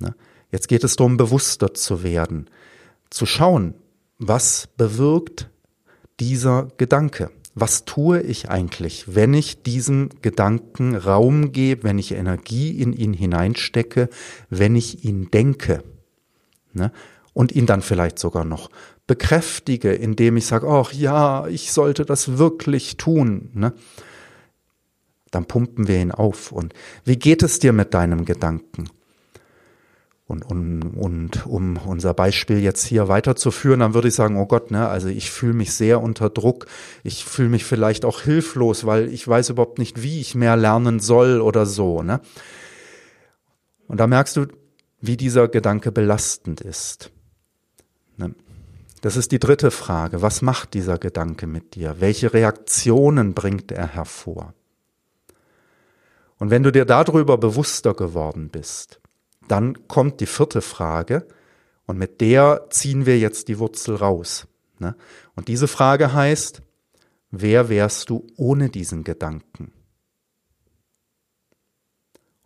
Ne? 0.00 0.14
Jetzt 0.50 0.68
geht 0.68 0.84
es 0.84 0.96
darum, 0.96 1.18
bewusster 1.18 1.74
zu 1.74 2.02
werden, 2.02 2.48
zu 3.10 3.26
schauen, 3.26 3.74
was 4.18 4.68
bewirkt 4.76 5.50
dieser 6.18 6.68
Gedanke 6.78 7.30
was 7.54 7.84
tue 7.84 8.20
ich 8.20 8.48
eigentlich, 8.48 9.14
wenn 9.14 9.34
ich 9.34 9.62
diesem 9.62 10.08
Gedanken 10.22 10.94
Raum 10.94 11.52
gebe, 11.52 11.84
wenn 11.84 11.98
ich 11.98 12.12
Energie 12.12 12.80
in 12.80 12.92
ihn 12.92 13.12
hineinstecke, 13.12 14.08
wenn 14.48 14.76
ich 14.76 15.04
ihn 15.04 15.30
denke? 15.30 15.82
Ne? 16.72 16.92
Und 17.32 17.52
ihn 17.52 17.66
dann 17.66 17.82
vielleicht 17.82 18.18
sogar 18.18 18.44
noch 18.44 18.70
bekräftige, 19.06 19.92
indem 19.92 20.36
ich 20.36 20.46
sage, 20.46 20.68
ach 20.68 20.92
ja, 20.92 21.46
ich 21.48 21.72
sollte 21.72 22.04
das 22.04 22.38
wirklich 22.38 22.96
tun. 22.96 23.50
Ne? 23.54 23.72
Dann 25.30 25.46
pumpen 25.46 25.88
wir 25.88 26.00
ihn 26.00 26.12
auf. 26.12 26.52
Und 26.52 26.74
wie 27.04 27.16
geht 27.16 27.42
es 27.42 27.58
dir 27.58 27.72
mit 27.72 27.94
deinem 27.94 28.24
Gedanken? 28.24 28.88
Und, 30.30 30.48
und, 30.48 30.82
und 30.96 31.46
um 31.46 31.76
unser 31.76 32.14
Beispiel 32.14 32.60
jetzt 32.60 32.86
hier 32.86 33.08
weiterzuführen, 33.08 33.80
dann 33.80 33.94
würde 33.94 34.06
ich 34.06 34.14
sagen, 34.14 34.36
oh 34.36 34.46
Gott, 34.46 34.70
ne, 34.70 34.88
also 34.88 35.08
ich 35.08 35.28
fühle 35.28 35.54
mich 35.54 35.74
sehr 35.74 36.00
unter 36.00 36.30
Druck. 36.30 36.66
Ich 37.02 37.24
fühle 37.24 37.48
mich 37.48 37.64
vielleicht 37.64 38.04
auch 38.04 38.20
hilflos, 38.20 38.86
weil 38.86 39.12
ich 39.12 39.26
weiß 39.26 39.50
überhaupt 39.50 39.80
nicht, 39.80 40.04
wie 40.04 40.20
ich 40.20 40.36
mehr 40.36 40.56
lernen 40.56 41.00
soll 41.00 41.40
oder 41.40 41.66
so. 41.66 42.04
Ne? 42.04 42.20
Und 43.88 43.98
da 43.98 44.06
merkst 44.06 44.36
du, 44.36 44.46
wie 45.00 45.16
dieser 45.16 45.48
Gedanke 45.48 45.90
belastend 45.90 46.60
ist. 46.60 47.10
Das 49.00 49.16
ist 49.16 49.32
die 49.32 49.40
dritte 49.40 49.72
Frage. 49.72 50.22
Was 50.22 50.42
macht 50.42 50.74
dieser 50.74 50.96
Gedanke 50.96 51.48
mit 51.48 51.74
dir? 51.74 51.96
Welche 51.98 52.32
Reaktionen 52.32 53.34
bringt 53.34 53.72
er 53.72 53.88
hervor? 53.88 54.54
Und 56.38 56.50
wenn 56.50 56.62
du 56.62 56.70
dir 56.70 56.84
darüber 56.84 57.36
bewusster 57.36 57.94
geworden 57.94 58.48
bist, 58.48 59.00
dann 59.50 59.88
kommt 59.88 60.20
die 60.20 60.26
vierte 60.26 60.62
Frage 60.62 61.26
und 61.86 61.98
mit 61.98 62.20
der 62.20 62.68
ziehen 62.70 63.04
wir 63.04 63.18
jetzt 63.18 63.48
die 63.48 63.58
Wurzel 63.58 63.96
raus. 63.96 64.46
Ne? 64.78 64.94
Und 65.34 65.48
diese 65.48 65.66
Frage 65.66 66.12
heißt, 66.12 66.62
wer 67.30 67.68
wärst 67.68 68.10
du 68.10 68.26
ohne 68.36 68.70
diesen 68.70 69.02
Gedanken? 69.02 69.72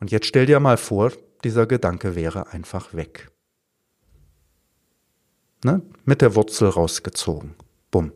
Und 0.01 0.11
jetzt 0.11 0.27
stell 0.27 0.47
dir 0.47 0.61
mal 0.61 0.77
vor, 0.77 1.13
dieser 1.45 1.67
Gedanke 1.67 2.15
wäre 2.15 2.49
einfach 2.53 2.95
weg. 2.95 3.31
Ne? 5.63 5.83
Mit 6.05 6.23
der 6.23 6.35
Wurzel 6.35 6.69
rausgezogen. 6.69 7.55
Bumm. 7.91 8.13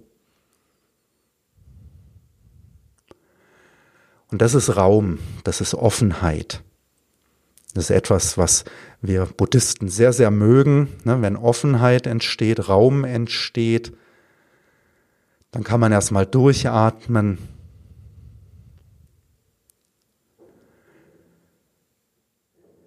Und 4.30 4.42
das 4.42 4.54
ist 4.54 4.76
Raum, 4.76 5.18
das 5.44 5.60
ist 5.60 5.74
Offenheit. 5.74 6.62
Das 7.74 7.84
ist 7.84 7.90
etwas, 7.90 8.38
was 8.38 8.64
wir 9.00 9.26
Buddhisten 9.26 9.88
sehr, 9.88 10.12
sehr 10.12 10.30
mögen. 10.30 10.88
Ne? 11.04 11.20
Wenn 11.22 11.36
Offenheit 11.36 12.06
entsteht, 12.06 12.68
Raum 12.68 13.04
entsteht, 13.04 13.92
dann 15.50 15.64
kann 15.64 15.80
man 15.80 15.92
erstmal 15.92 16.26
durchatmen. 16.26 17.38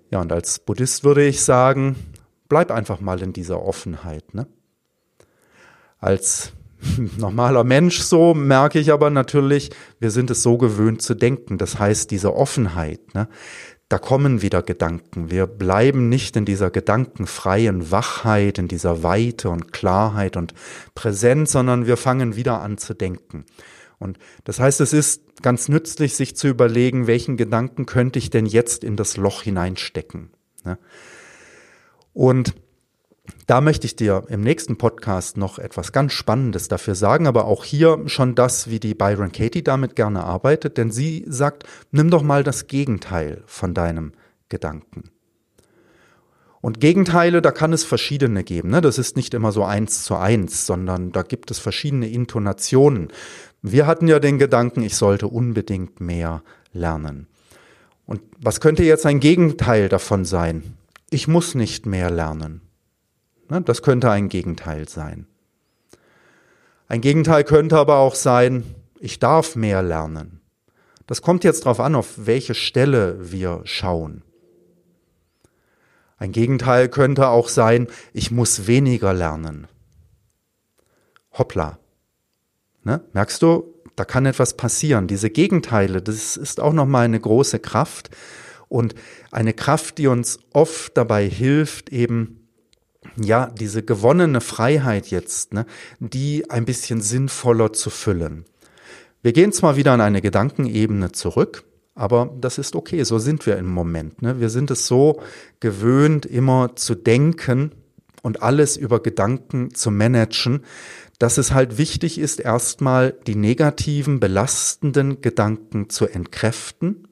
Ja, 0.10 0.20
und 0.20 0.32
als 0.32 0.60
Buddhist 0.60 1.04
würde 1.04 1.26
ich 1.26 1.42
sagen, 1.42 1.96
bleib 2.50 2.70
einfach 2.70 3.00
mal 3.00 3.22
in 3.22 3.32
dieser 3.32 3.64
Offenheit. 3.64 4.34
Ne? 4.34 4.46
Als 6.00 6.52
normaler 7.18 7.64
Mensch 7.64 8.02
so 8.02 8.34
merke 8.34 8.80
ich 8.80 8.92
aber 8.92 9.10
natürlich, 9.10 9.70
wir 10.00 10.12
sind 10.12 10.30
es 10.32 10.44
so 10.44 10.58
gewöhnt 10.58 11.02
zu 11.02 11.14
denken. 11.14 11.58
Das 11.58 11.80
heißt, 11.80 12.12
diese 12.12 12.36
Offenheit, 12.36 13.14
ne? 13.14 13.30
Da 13.92 13.98
kommen 13.98 14.42
wieder 14.42 14.64
Gedanken. 14.64 15.30
Wir 15.32 15.48
bleiben 15.48 16.08
nicht 16.08 16.38
in 16.38 16.46
dieser 16.46 16.72
gedankenfreien 16.72 17.92
Wachheit, 17.92 18.58
in 18.58 18.70
dieser 18.70 19.04
Weite 19.04 19.50
und 19.50 19.74
Klarheit 19.74 20.38
und 20.38 20.54
Präsenz, 20.96 21.52
sondern 21.52 21.88
wir 21.88 21.98
fangen 21.98 22.38
wieder 22.38 22.62
an 22.62 22.78
zu 22.78 22.94
denken. 22.94 23.46
Und 24.00 24.18
das 24.46 24.62
heißt, 24.62 24.80
es 24.80 24.94
ist 24.94 25.42
ganz 25.42 25.68
nützlich, 25.68 26.16
sich 26.16 26.38
zu 26.38 26.48
überlegen, 26.48 27.06
welchen 27.06 27.36
Gedanken 27.36 27.86
könnte 27.86 28.18
ich 28.18 28.30
denn 28.30 28.46
jetzt 28.46 28.86
in 28.86 28.96
das 28.96 29.18
Loch 29.18 29.44
hineinstecken. 29.44 30.32
Ne? 30.64 30.78
Und 32.14 32.56
da 33.48 33.62
möchte 33.62 33.86
ich 33.86 33.96
dir 33.96 34.24
im 34.30 34.42
nächsten 34.42 34.78
Podcast 34.78 35.38
noch 35.38 35.60
etwas 35.60 35.92
ganz 35.92 36.14
Spannendes 36.14 36.68
dafür 36.68 36.96
sagen, 36.96 37.28
aber 37.28 37.46
auch 37.46 37.64
hier 37.64 38.02
schon 38.06 38.36
das, 38.36 38.70
wie 38.70 38.80
die 38.80 38.94
Byron 38.94 39.32
Katie 39.32 39.64
damit 39.64 39.96
gerne 39.96 40.24
arbeitet, 40.24 40.78
denn 40.78 40.92
sie 40.92 41.26
sagt, 41.28 41.64
nimm 41.92 42.10
doch 42.10 42.24
mal 42.24 42.44
das 42.44 42.68
Gegenteil 42.68 43.44
von 43.46 43.74
deinem 43.74 44.14
Gedanken. 44.50 45.12
Und 46.62 46.80
Gegenteile, 46.80 47.42
da 47.42 47.52
kann 47.52 47.74
es 47.74 47.84
verschiedene 47.84 48.44
geben. 48.44 48.70
Ne? 48.70 48.82
Das 48.82 49.00
ist 49.00 49.16
nicht 49.16 49.34
immer 49.34 49.52
so 49.52 49.64
eins 49.64 50.04
zu 50.04 50.16
eins, 50.16 50.68
sondern 50.68 51.12
da 51.12 51.24
gibt 51.24 51.50
es 51.50 51.58
verschiedene 51.58 52.08
Intonationen. 52.08 53.10
Wir 53.64 53.88
hatten 53.88 54.08
ja 54.08 54.20
den 54.20 54.38
Gedanken, 54.38 54.84
ich 54.84 54.96
sollte 54.96 55.28
unbedingt 55.28 56.00
mehr 56.00 56.44
lernen. 56.72 57.28
Und 58.06 58.22
was 58.40 58.60
könnte 58.60 58.84
jetzt 58.84 59.06
ein 59.06 59.20
Gegenteil 59.20 59.90
davon 59.90 60.24
sein? 60.24 60.76
Ich 61.10 61.28
muss 61.28 61.56
nicht 61.56 61.86
mehr 61.86 62.12
lernen. 62.12 62.62
Ne, 63.52 63.62
das 63.62 63.82
könnte 63.82 64.10
ein 64.10 64.30
Gegenteil 64.30 64.88
sein. 64.88 65.28
Ein 66.88 67.02
Gegenteil 67.02 67.44
könnte 67.44 67.78
aber 67.78 67.98
auch 67.98 68.16
sein, 68.16 68.64
ich 68.98 69.20
darf 69.20 69.58
mehr 69.58 69.84
lernen. 69.84 70.40
Das 71.06 71.22
kommt 71.22 71.44
jetzt 71.44 71.66
darauf 71.66 71.82
an, 71.82 71.96
auf 71.96 72.14
welche 72.26 72.54
Stelle 72.54 73.18
wir 73.34 73.60
schauen. 73.66 74.24
Ein 76.16 76.32
Gegenteil 76.32 76.88
könnte 76.88 77.28
auch 77.28 77.50
sein, 77.50 77.88
ich 78.14 78.32
muss 78.32 78.68
weniger 78.68 79.12
lernen. 79.12 79.68
Hoppla. 81.34 81.78
Ne? 82.86 83.04
Merkst 83.12 83.42
du, 83.42 83.66
da 83.98 84.06
kann 84.06 84.26
etwas 84.26 84.56
passieren. 84.56 85.08
Diese 85.08 85.30
Gegenteile, 85.30 86.02
das 86.02 86.38
ist 86.38 86.62
auch 86.62 86.72
nochmal 86.72 87.04
eine 87.04 87.20
große 87.20 87.60
Kraft 87.60 88.12
und 88.70 88.96
eine 89.30 89.52
Kraft, 89.52 89.98
die 89.98 90.08
uns 90.08 90.40
oft 90.54 90.96
dabei 90.96 91.28
hilft, 91.28 91.90
eben 91.90 92.41
ja, 93.16 93.48
diese 93.48 93.84
gewonnene 93.84 94.42
Freiheit 94.42 95.08
jetzt, 95.08 95.54
ne, 95.54 95.66
die 96.00 96.50
ein 96.50 96.66
bisschen 96.66 97.02
sinnvoller 97.02 97.74
zu 97.74 97.90
füllen. 97.90 98.46
Wir 99.22 99.34
gehen 99.34 99.52
zwar 99.52 99.76
wieder 99.76 99.94
an 99.94 100.02
eine 100.02 100.22
Gedankenebene 100.22 101.12
zurück, 101.12 101.64
aber 101.94 102.34
das 102.40 102.58
ist 102.58 102.76
okay, 102.76 103.04
so 103.04 103.20
sind 103.20 103.46
wir 103.46 103.58
im 103.58 103.68
Moment. 103.68 104.22
Ne? 104.22 104.40
Wir 104.40 104.50
sind 104.50 104.72
es 104.72 104.88
so 104.88 105.22
gewöhnt, 105.60 106.26
immer 106.26 106.76
zu 106.76 106.96
denken 106.96 107.72
und 108.24 108.42
alles 108.42 108.78
über 108.78 109.02
Gedanken 109.02 109.74
zu 109.74 109.92
managen, 109.92 110.64
dass 111.20 111.38
es 111.38 111.54
halt 111.54 111.78
wichtig 111.78 112.18
ist, 112.18 112.40
erstmal 112.40 113.14
die 113.28 113.36
negativen, 113.36 114.20
belastenden 114.20 115.22
Gedanken 115.22 115.90
zu 115.90 116.08
entkräften, 116.08 117.08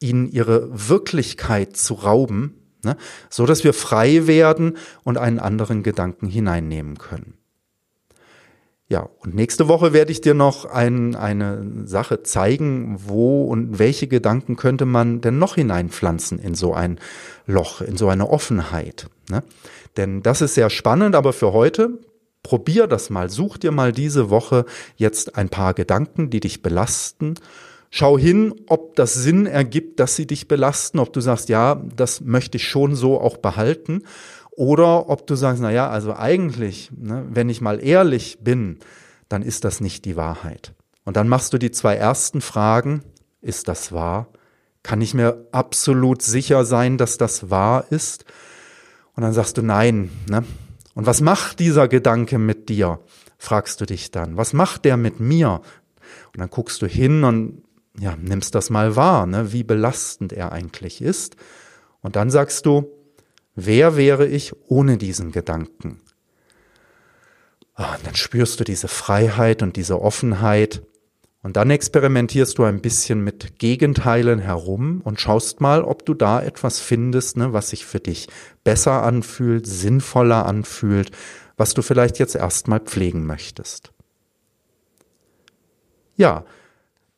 ihnen 0.00 0.30
ihre 0.30 0.68
Wirklichkeit 0.88 1.76
zu 1.76 1.94
rauben, 1.94 2.54
ne, 2.88 2.96
so 3.28 3.46
dass 3.46 3.64
wir 3.64 3.72
frei 3.72 4.26
werden 4.26 4.76
und 5.04 5.18
einen 5.18 5.38
anderen 5.38 5.82
Gedanken 5.82 6.26
hineinnehmen 6.26 6.98
können. 6.98 7.34
Ja, 8.90 9.06
und 9.18 9.34
nächste 9.34 9.68
Woche 9.68 9.92
werde 9.92 10.12
ich 10.12 10.22
dir 10.22 10.32
noch 10.32 10.64
ein, 10.64 11.14
eine 11.14 11.84
Sache 11.84 12.22
zeigen, 12.22 12.96
wo 13.04 13.44
und 13.44 13.78
welche 13.78 14.06
Gedanken 14.06 14.56
könnte 14.56 14.86
man 14.86 15.20
denn 15.20 15.38
noch 15.38 15.56
hineinpflanzen 15.56 16.38
in 16.38 16.54
so 16.54 16.72
ein 16.72 16.98
Loch, 17.46 17.82
in 17.82 17.98
so 17.98 18.08
eine 18.08 18.30
Offenheit. 18.30 19.08
Ne? 19.28 19.42
Denn 19.98 20.22
das 20.22 20.40
ist 20.40 20.54
sehr 20.54 20.70
spannend, 20.70 21.14
aber 21.14 21.34
für 21.34 21.52
heute 21.52 21.98
Probier 22.42 22.86
das 22.86 23.10
mal, 23.10 23.28
such 23.30 23.58
dir 23.58 23.72
mal 23.72 23.92
diese 23.92 24.30
Woche 24.30 24.64
jetzt 24.96 25.36
ein 25.36 25.48
paar 25.48 25.74
Gedanken, 25.74 26.30
die 26.30 26.40
dich 26.40 26.62
belasten. 26.62 27.34
Schau 27.90 28.18
hin, 28.18 28.54
ob 28.66 28.96
das 28.96 29.14
Sinn 29.14 29.46
ergibt, 29.46 29.98
dass 29.98 30.14
sie 30.14 30.26
dich 30.26 30.46
belasten, 30.46 30.98
ob 30.98 31.12
du 31.12 31.20
sagst, 31.20 31.48
ja, 31.48 31.82
das 31.96 32.20
möchte 32.20 32.56
ich 32.58 32.68
schon 32.68 32.94
so 32.94 33.20
auch 33.20 33.38
behalten. 33.38 34.02
Oder 34.50 35.08
ob 35.08 35.26
du 35.26 35.36
sagst, 35.36 35.62
na 35.62 35.70
ja, 35.70 35.88
also 35.88 36.14
eigentlich, 36.14 36.90
ne, 36.94 37.24
wenn 37.30 37.48
ich 37.48 37.60
mal 37.60 37.82
ehrlich 37.82 38.40
bin, 38.40 38.78
dann 39.28 39.42
ist 39.42 39.64
das 39.64 39.80
nicht 39.80 40.04
die 40.04 40.16
Wahrheit. 40.16 40.74
Und 41.04 41.16
dann 41.16 41.28
machst 41.28 41.52
du 41.52 41.58
die 41.58 41.70
zwei 41.70 41.94
ersten 41.94 42.40
Fragen. 42.40 43.02
Ist 43.40 43.68
das 43.68 43.92
wahr? 43.92 44.28
Kann 44.82 45.00
ich 45.00 45.14
mir 45.14 45.46
absolut 45.52 46.22
sicher 46.22 46.64
sein, 46.64 46.98
dass 46.98 47.18
das 47.18 47.50
wahr 47.50 47.86
ist? 47.90 48.24
Und 49.14 49.22
dann 49.22 49.32
sagst 49.32 49.56
du 49.56 49.62
nein, 49.62 50.10
ne? 50.28 50.44
Und 50.94 51.06
was 51.06 51.20
macht 51.20 51.60
dieser 51.60 51.86
Gedanke 51.86 52.38
mit 52.38 52.68
dir? 52.68 52.98
Fragst 53.38 53.80
du 53.80 53.86
dich 53.86 54.10
dann. 54.10 54.36
Was 54.36 54.52
macht 54.52 54.84
der 54.84 54.96
mit 54.96 55.20
mir? 55.20 55.60
Und 56.34 56.40
dann 56.40 56.50
guckst 56.50 56.82
du 56.82 56.86
hin 56.86 57.22
und 57.22 57.62
ja, 57.98 58.16
nimmst 58.16 58.54
das 58.54 58.70
mal 58.70 58.96
wahr, 58.96 59.26
ne, 59.26 59.52
wie 59.52 59.64
belastend 59.64 60.32
er 60.32 60.52
eigentlich 60.52 61.02
ist. 61.02 61.36
Und 62.00 62.16
dann 62.16 62.30
sagst 62.30 62.66
du, 62.66 62.88
wer 63.54 63.96
wäre 63.96 64.26
ich 64.26 64.52
ohne 64.68 64.98
diesen 64.98 65.32
Gedanken? 65.32 66.00
Ah, 67.74 67.94
und 67.96 68.06
dann 68.06 68.14
spürst 68.14 68.60
du 68.60 68.64
diese 68.64 68.88
Freiheit 68.88 69.62
und 69.62 69.76
diese 69.76 70.00
Offenheit 70.00 70.82
und 71.42 71.56
dann 71.56 71.70
experimentierst 71.70 72.58
du 72.58 72.64
ein 72.64 72.80
bisschen 72.80 73.22
mit 73.22 73.58
Gegenteilen 73.58 74.40
herum 74.40 75.00
und 75.04 75.20
schaust 75.20 75.60
mal, 75.60 75.82
ob 75.82 76.04
du 76.04 76.14
da 76.14 76.42
etwas 76.42 76.80
findest, 76.80 77.36
ne, 77.36 77.52
was 77.52 77.70
sich 77.70 77.86
für 77.86 78.00
dich 78.00 78.28
besser 78.64 79.02
anfühlt, 79.04 79.66
sinnvoller 79.66 80.46
anfühlt, 80.46 81.12
was 81.56 81.74
du 81.74 81.82
vielleicht 81.82 82.18
jetzt 82.18 82.34
erstmal 82.34 82.80
pflegen 82.80 83.24
möchtest. 83.24 83.92
Ja, 86.16 86.44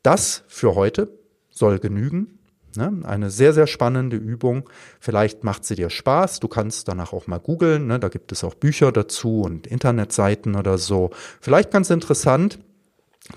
das 0.02 0.44
für 0.48 0.74
heute 0.74 1.18
soll 1.50 1.78
genügen. 1.78 2.38
Ne? 2.76 3.00
Eine 3.04 3.30
sehr, 3.30 3.52
sehr 3.52 3.66
spannende 3.66 4.16
Übung. 4.16 4.68
Vielleicht 5.00 5.44
macht 5.44 5.64
sie 5.64 5.74
dir 5.74 5.90
Spaß. 5.90 6.40
Du 6.40 6.48
kannst 6.48 6.88
danach 6.88 7.12
auch 7.12 7.26
mal 7.26 7.38
googeln. 7.38 7.86
Ne? 7.86 7.98
Da 7.98 8.08
gibt 8.08 8.32
es 8.32 8.44
auch 8.44 8.54
Bücher 8.54 8.92
dazu 8.92 9.42
und 9.42 9.66
Internetseiten 9.66 10.54
oder 10.54 10.78
so. 10.78 11.10
Vielleicht 11.40 11.70
ganz 11.70 11.90
interessant. 11.90 12.58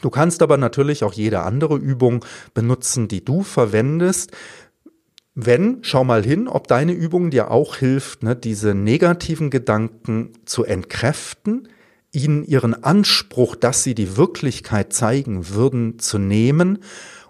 Du 0.02 0.10
kannst 0.10 0.42
aber 0.42 0.58
natürlich 0.58 1.04
auch 1.04 1.14
jede 1.14 1.42
andere 1.42 1.78
Übung 1.78 2.26
benutzen, 2.54 3.08
die 3.08 3.24
du 3.24 3.44
verwendest. 3.44 4.32
Wenn, 5.36 5.80
schau 5.82 6.04
mal 6.04 6.24
hin, 6.24 6.48
ob 6.48 6.68
deine 6.68 6.94
Übung 6.94 7.32
dir 7.32 7.50
auch 7.50 7.76
hilft, 7.76 8.22
ne, 8.22 8.36
diese 8.36 8.76
negativen 8.76 9.50
Gedanken 9.50 10.34
zu 10.46 10.64
entkräften, 10.64 11.68
ihnen 12.14 12.46
ihren 12.46 12.84
Anspruch, 12.84 13.56
dass 13.56 13.84
sie 13.84 13.96
die 13.96 14.16
Wirklichkeit 14.16 14.94
zeigen 14.94 15.50
würden, 15.50 16.00
zu 16.00 16.18
nehmen 16.18 16.80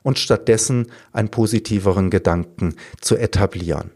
und 0.04 0.20
stattdessen 0.20 0.92
einen 1.12 1.30
positiveren 1.30 2.10
Gedanken 2.10 2.76
zu 3.02 3.16
etablieren. 3.16 3.92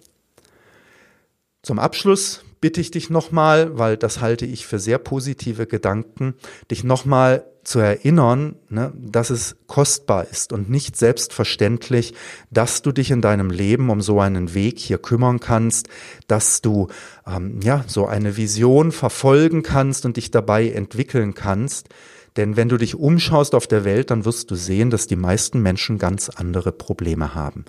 Zum 1.62 1.80
Abschluss 1.80 2.43
bitte 2.62 2.82
ich 2.82 2.91
dich 2.91 3.10
nochmal, 3.10 3.78
weil 3.78 3.97
das 3.97 4.21
halte 4.21 4.45
ich 4.45 4.65
für 4.65 4.80
sehr 4.80 4.97
positive 4.97 5.67
Gedanken, 5.67 6.34
dich 6.71 6.84
nochmal 6.84 7.45
zu 7.67 7.80
erinnern, 7.80 8.56
ne, 8.69 8.93
dass 8.95 9.30
es 9.30 9.58
kostbar 9.67 10.25
ist 10.32 10.53
und 10.53 10.69
nicht 10.69 10.95
selbstverständlich, 10.95 12.13
dass 12.49 12.82
du 12.82 12.93
dich 12.93 13.12
in 13.12 13.21
deinem 13.21 13.49
Leben 13.49 13.89
um 13.89 13.99
so 13.99 14.21
einen 14.21 14.53
Weg 14.53 14.80
hier 14.80 14.99
kümmern 14.99 15.41
kannst, 15.41 15.89
dass 16.27 16.62
du 16.62 16.88
ähm, 17.27 17.60
ja 17.62 17.84
so 17.86 18.06
eine 18.06 18.38
Vision 18.38 18.93
verfolgen 18.93 19.63
kannst 19.63 20.06
und 20.06 20.15
dich 20.15 20.32
dabei 20.32 20.69
entwickeln 20.69 21.34
kannst. 21.34 21.89
Denn 22.38 22.56
wenn 22.56 22.69
du 22.69 22.77
dich 22.77 22.95
umschaust 22.95 23.53
auf 23.53 23.67
der 23.67 23.84
Welt, 23.84 24.12
dann 24.12 24.23
wirst 24.23 24.49
du 24.49 24.56
sehen, 24.56 24.89
dass 24.89 25.08
die 25.08 25.17
meisten 25.17 25.62
Menschen 25.62 25.97
ganz 25.97 26.30
andere 26.30 26.71
Probleme 26.71 27.36
haben. 27.36 27.65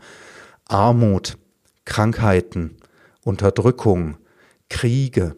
Armut, 0.69 1.39
Krankheiten, 1.85 2.77
Unterdrückung, 3.25 4.17
Kriege. 4.71 5.35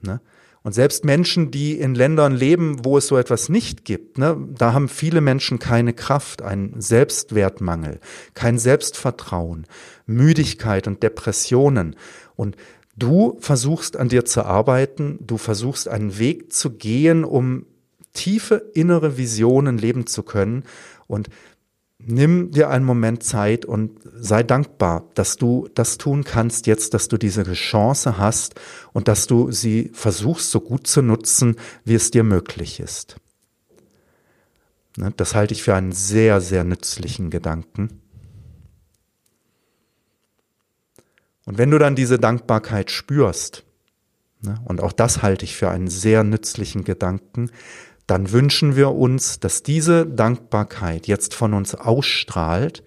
Ne? 0.00 0.20
Und 0.64 0.72
selbst 0.72 1.04
Menschen, 1.04 1.50
die 1.50 1.78
in 1.78 1.94
Ländern 1.94 2.34
leben, 2.34 2.84
wo 2.84 2.96
es 2.96 3.08
so 3.08 3.16
etwas 3.16 3.48
nicht 3.48 3.84
gibt, 3.84 4.18
ne, 4.18 4.36
da 4.56 4.72
haben 4.72 4.88
viele 4.88 5.20
Menschen 5.20 5.58
keine 5.58 5.92
Kraft, 5.92 6.40
einen 6.40 6.80
Selbstwertmangel, 6.80 7.98
kein 8.34 8.58
Selbstvertrauen, 8.58 9.66
Müdigkeit 10.06 10.86
und 10.86 11.02
Depressionen. 11.02 11.96
Und 12.36 12.56
du 12.96 13.36
versuchst 13.40 13.96
an 13.96 14.08
dir 14.08 14.24
zu 14.24 14.44
arbeiten, 14.44 15.18
du 15.20 15.36
versuchst 15.36 15.88
einen 15.88 16.18
Weg 16.18 16.52
zu 16.52 16.70
gehen, 16.70 17.24
um 17.24 17.66
tiefe 18.12 18.70
innere 18.74 19.16
Visionen 19.16 19.78
leben 19.78 20.06
zu 20.06 20.22
können. 20.22 20.64
Und 21.08 21.28
nimm 22.06 22.50
dir 22.50 22.70
einen 22.70 22.84
Moment 22.84 23.22
Zeit 23.22 23.64
und 23.64 23.98
sei 24.14 24.42
dankbar, 24.42 25.08
dass 25.14 25.36
du 25.36 25.68
das 25.74 25.98
tun 25.98 26.24
kannst 26.24 26.66
jetzt, 26.66 26.94
dass 26.94 27.08
du 27.08 27.16
diese 27.16 27.44
Chance 27.52 28.18
hast 28.18 28.60
und 28.92 29.08
dass 29.08 29.26
du 29.26 29.50
sie 29.50 29.90
versuchst 29.94 30.50
so 30.50 30.60
gut 30.60 30.86
zu 30.86 31.02
nutzen, 31.02 31.56
wie 31.84 31.94
es 31.94 32.10
dir 32.10 32.24
möglich 32.24 32.80
ist. 32.80 33.16
Ne, 34.96 35.12
das 35.16 35.34
halte 35.34 35.54
ich 35.54 35.62
für 35.62 35.74
einen 35.74 35.92
sehr, 35.92 36.40
sehr 36.40 36.64
nützlichen 36.64 37.30
Gedanken. 37.30 38.00
Und 41.44 41.58
wenn 41.58 41.70
du 41.70 41.78
dann 41.78 41.96
diese 41.96 42.18
Dankbarkeit 42.18 42.90
spürst, 42.90 43.64
ne, 44.42 44.60
und 44.64 44.80
auch 44.80 44.92
das 44.92 45.22
halte 45.22 45.44
ich 45.44 45.56
für 45.56 45.70
einen 45.70 45.88
sehr 45.88 46.24
nützlichen 46.24 46.84
Gedanken, 46.84 47.50
dann 48.12 48.30
wünschen 48.30 48.76
wir 48.76 48.90
uns, 48.90 49.40
dass 49.40 49.62
diese 49.62 50.04
Dankbarkeit 50.04 51.06
jetzt 51.06 51.32
von 51.32 51.54
uns 51.54 51.74
ausstrahlt 51.74 52.82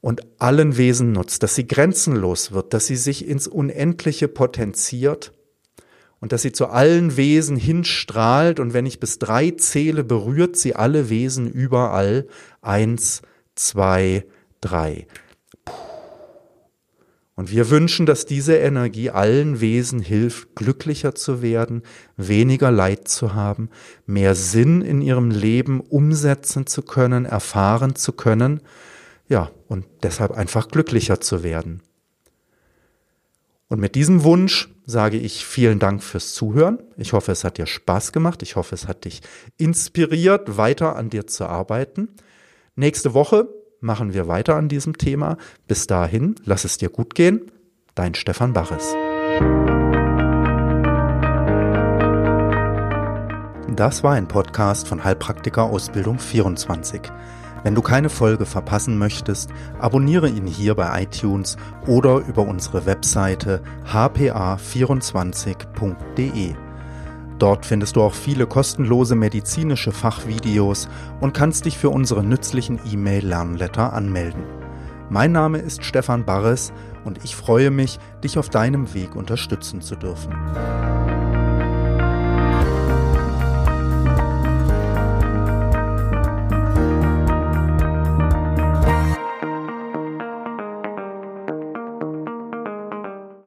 und 0.00 0.22
allen 0.40 0.76
Wesen 0.76 1.12
nutzt, 1.12 1.44
dass 1.44 1.54
sie 1.54 1.68
grenzenlos 1.68 2.50
wird, 2.50 2.74
dass 2.74 2.88
sie 2.88 2.96
sich 2.96 3.28
ins 3.28 3.46
Unendliche 3.46 4.26
potenziert 4.26 5.32
und 6.18 6.32
dass 6.32 6.42
sie 6.42 6.50
zu 6.50 6.66
allen 6.66 7.16
Wesen 7.16 7.56
hinstrahlt 7.56 8.58
und 8.58 8.74
wenn 8.74 8.84
ich 8.84 8.98
bis 8.98 9.20
drei 9.20 9.52
zähle, 9.52 10.02
berührt 10.02 10.56
sie 10.56 10.74
alle 10.74 11.08
Wesen 11.08 11.48
überall. 11.48 12.26
Eins, 12.62 13.22
zwei, 13.54 14.26
drei. 14.60 15.06
Und 17.36 17.50
wir 17.50 17.68
wünschen, 17.68 18.06
dass 18.06 18.24
diese 18.24 18.56
Energie 18.56 19.10
allen 19.10 19.60
Wesen 19.60 20.00
hilft, 20.00 20.56
glücklicher 20.56 21.14
zu 21.14 21.42
werden, 21.42 21.82
weniger 22.16 22.70
Leid 22.70 23.08
zu 23.08 23.34
haben, 23.34 23.68
mehr 24.06 24.34
Sinn 24.34 24.80
in 24.80 25.02
ihrem 25.02 25.30
Leben 25.30 25.80
umsetzen 25.80 26.66
zu 26.66 26.80
können, 26.80 27.26
erfahren 27.26 27.94
zu 27.94 28.12
können, 28.12 28.62
ja, 29.28 29.50
und 29.68 29.84
deshalb 30.02 30.32
einfach 30.32 30.68
glücklicher 30.68 31.20
zu 31.20 31.42
werden. 31.42 31.82
Und 33.68 33.80
mit 33.80 33.96
diesem 33.96 34.22
Wunsch 34.22 34.68
sage 34.86 35.18
ich 35.18 35.44
vielen 35.44 35.78
Dank 35.78 36.02
fürs 36.02 36.32
Zuhören. 36.32 36.78
Ich 36.96 37.12
hoffe, 37.12 37.32
es 37.32 37.42
hat 37.42 37.58
dir 37.58 37.66
Spaß 37.66 38.12
gemacht. 38.12 38.42
Ich 38.42 38.54
hoffe, 38.54 38.74
es 38.74 38.86
hat 38.86 39.04
dich 39.04 39.22
inspiriert, 39.58 40.56
weiter 40.56 40.94
an 40.94 41.10
dir 41.10 41.26
zu 41.26 41.46
arbeiten. 41.46 42.08
Nächste 42.76 43.12
Woche 43.12 43.48
machen 43.86 44.12
wir 44.12 44.28
weiter 44.28 44.56
an 44.56 44.68
diesem 44.68 44.98
Thema. 44.98 45.38
Bis 45.66 45.86
dahin, 45.86 46.34
lass 46.44 46.64
es 46.64 46.76
dir 46.76 46.90
gut 46.90 47.14
gehen. 47.14 47.50
Dein 47.94 48.14
Stefan 48.14 48.52
Baches. 48.52 48.94
Das 53.74 54.02
war 54.02 54.12
ein 54.12 54.28
Podcast 54.28 54.86
von 54.88 55.04
Heilpraktiker 55.04 55.62
Ausbildung 55.64 56.18
24. 56.18 57.00
Wenn 57.62 57.74
du 57.74 57.80
keine 57.82 58.10
Folge 58.10 58.44
verpassen 58.46 58.96
möchtest, 58.98 59.50
abonniere 59.78 60.28
ihn 60.28 60.46
hier 60.46 60.74
bei 60.74 61.02
iTunes 61.02 61.56
oder 61.86 62.18
über 62.26 62.42
unsere 62.42 62.84
Webseite 62.86 63.62
hpa24.de. 63.90 66.65
Dort 67.38 67.66
findest 67.66 67.96
du 67.96 68.02
auch 68.02 68.14
viele 68.14 68.46
kostenlose 68.46 69.14
medizinische 69.14 69.92
Fachvideos 69.92 70.88
und 71.20 71.34
kannst 71.34 71.66
dich 71.66 71.76
für 71.76 71.90
unsere 71.90 72.24
nützlichen 72.24 72.80
E-Mail-Lernletter 72.90 73.92
anmelden. 73.92 74.42
Mein 75.10 75.32
Name 75.32 75.58
ist 75.58 75.84
Stefan 75.84 76.24
Barres 76.24 76.72
und 77.04 77.24
ich 77.24 77.36
freue 77.36 77.70
mich, 77.70 77.98
dich 78.24 78.38
auf 78.38 78.48
deinem 78.48 78.92
Weg 78.94 79.14
unterstützen 79.14 79.80
zu 79.82 79.96
dürfen. 79.96 80.34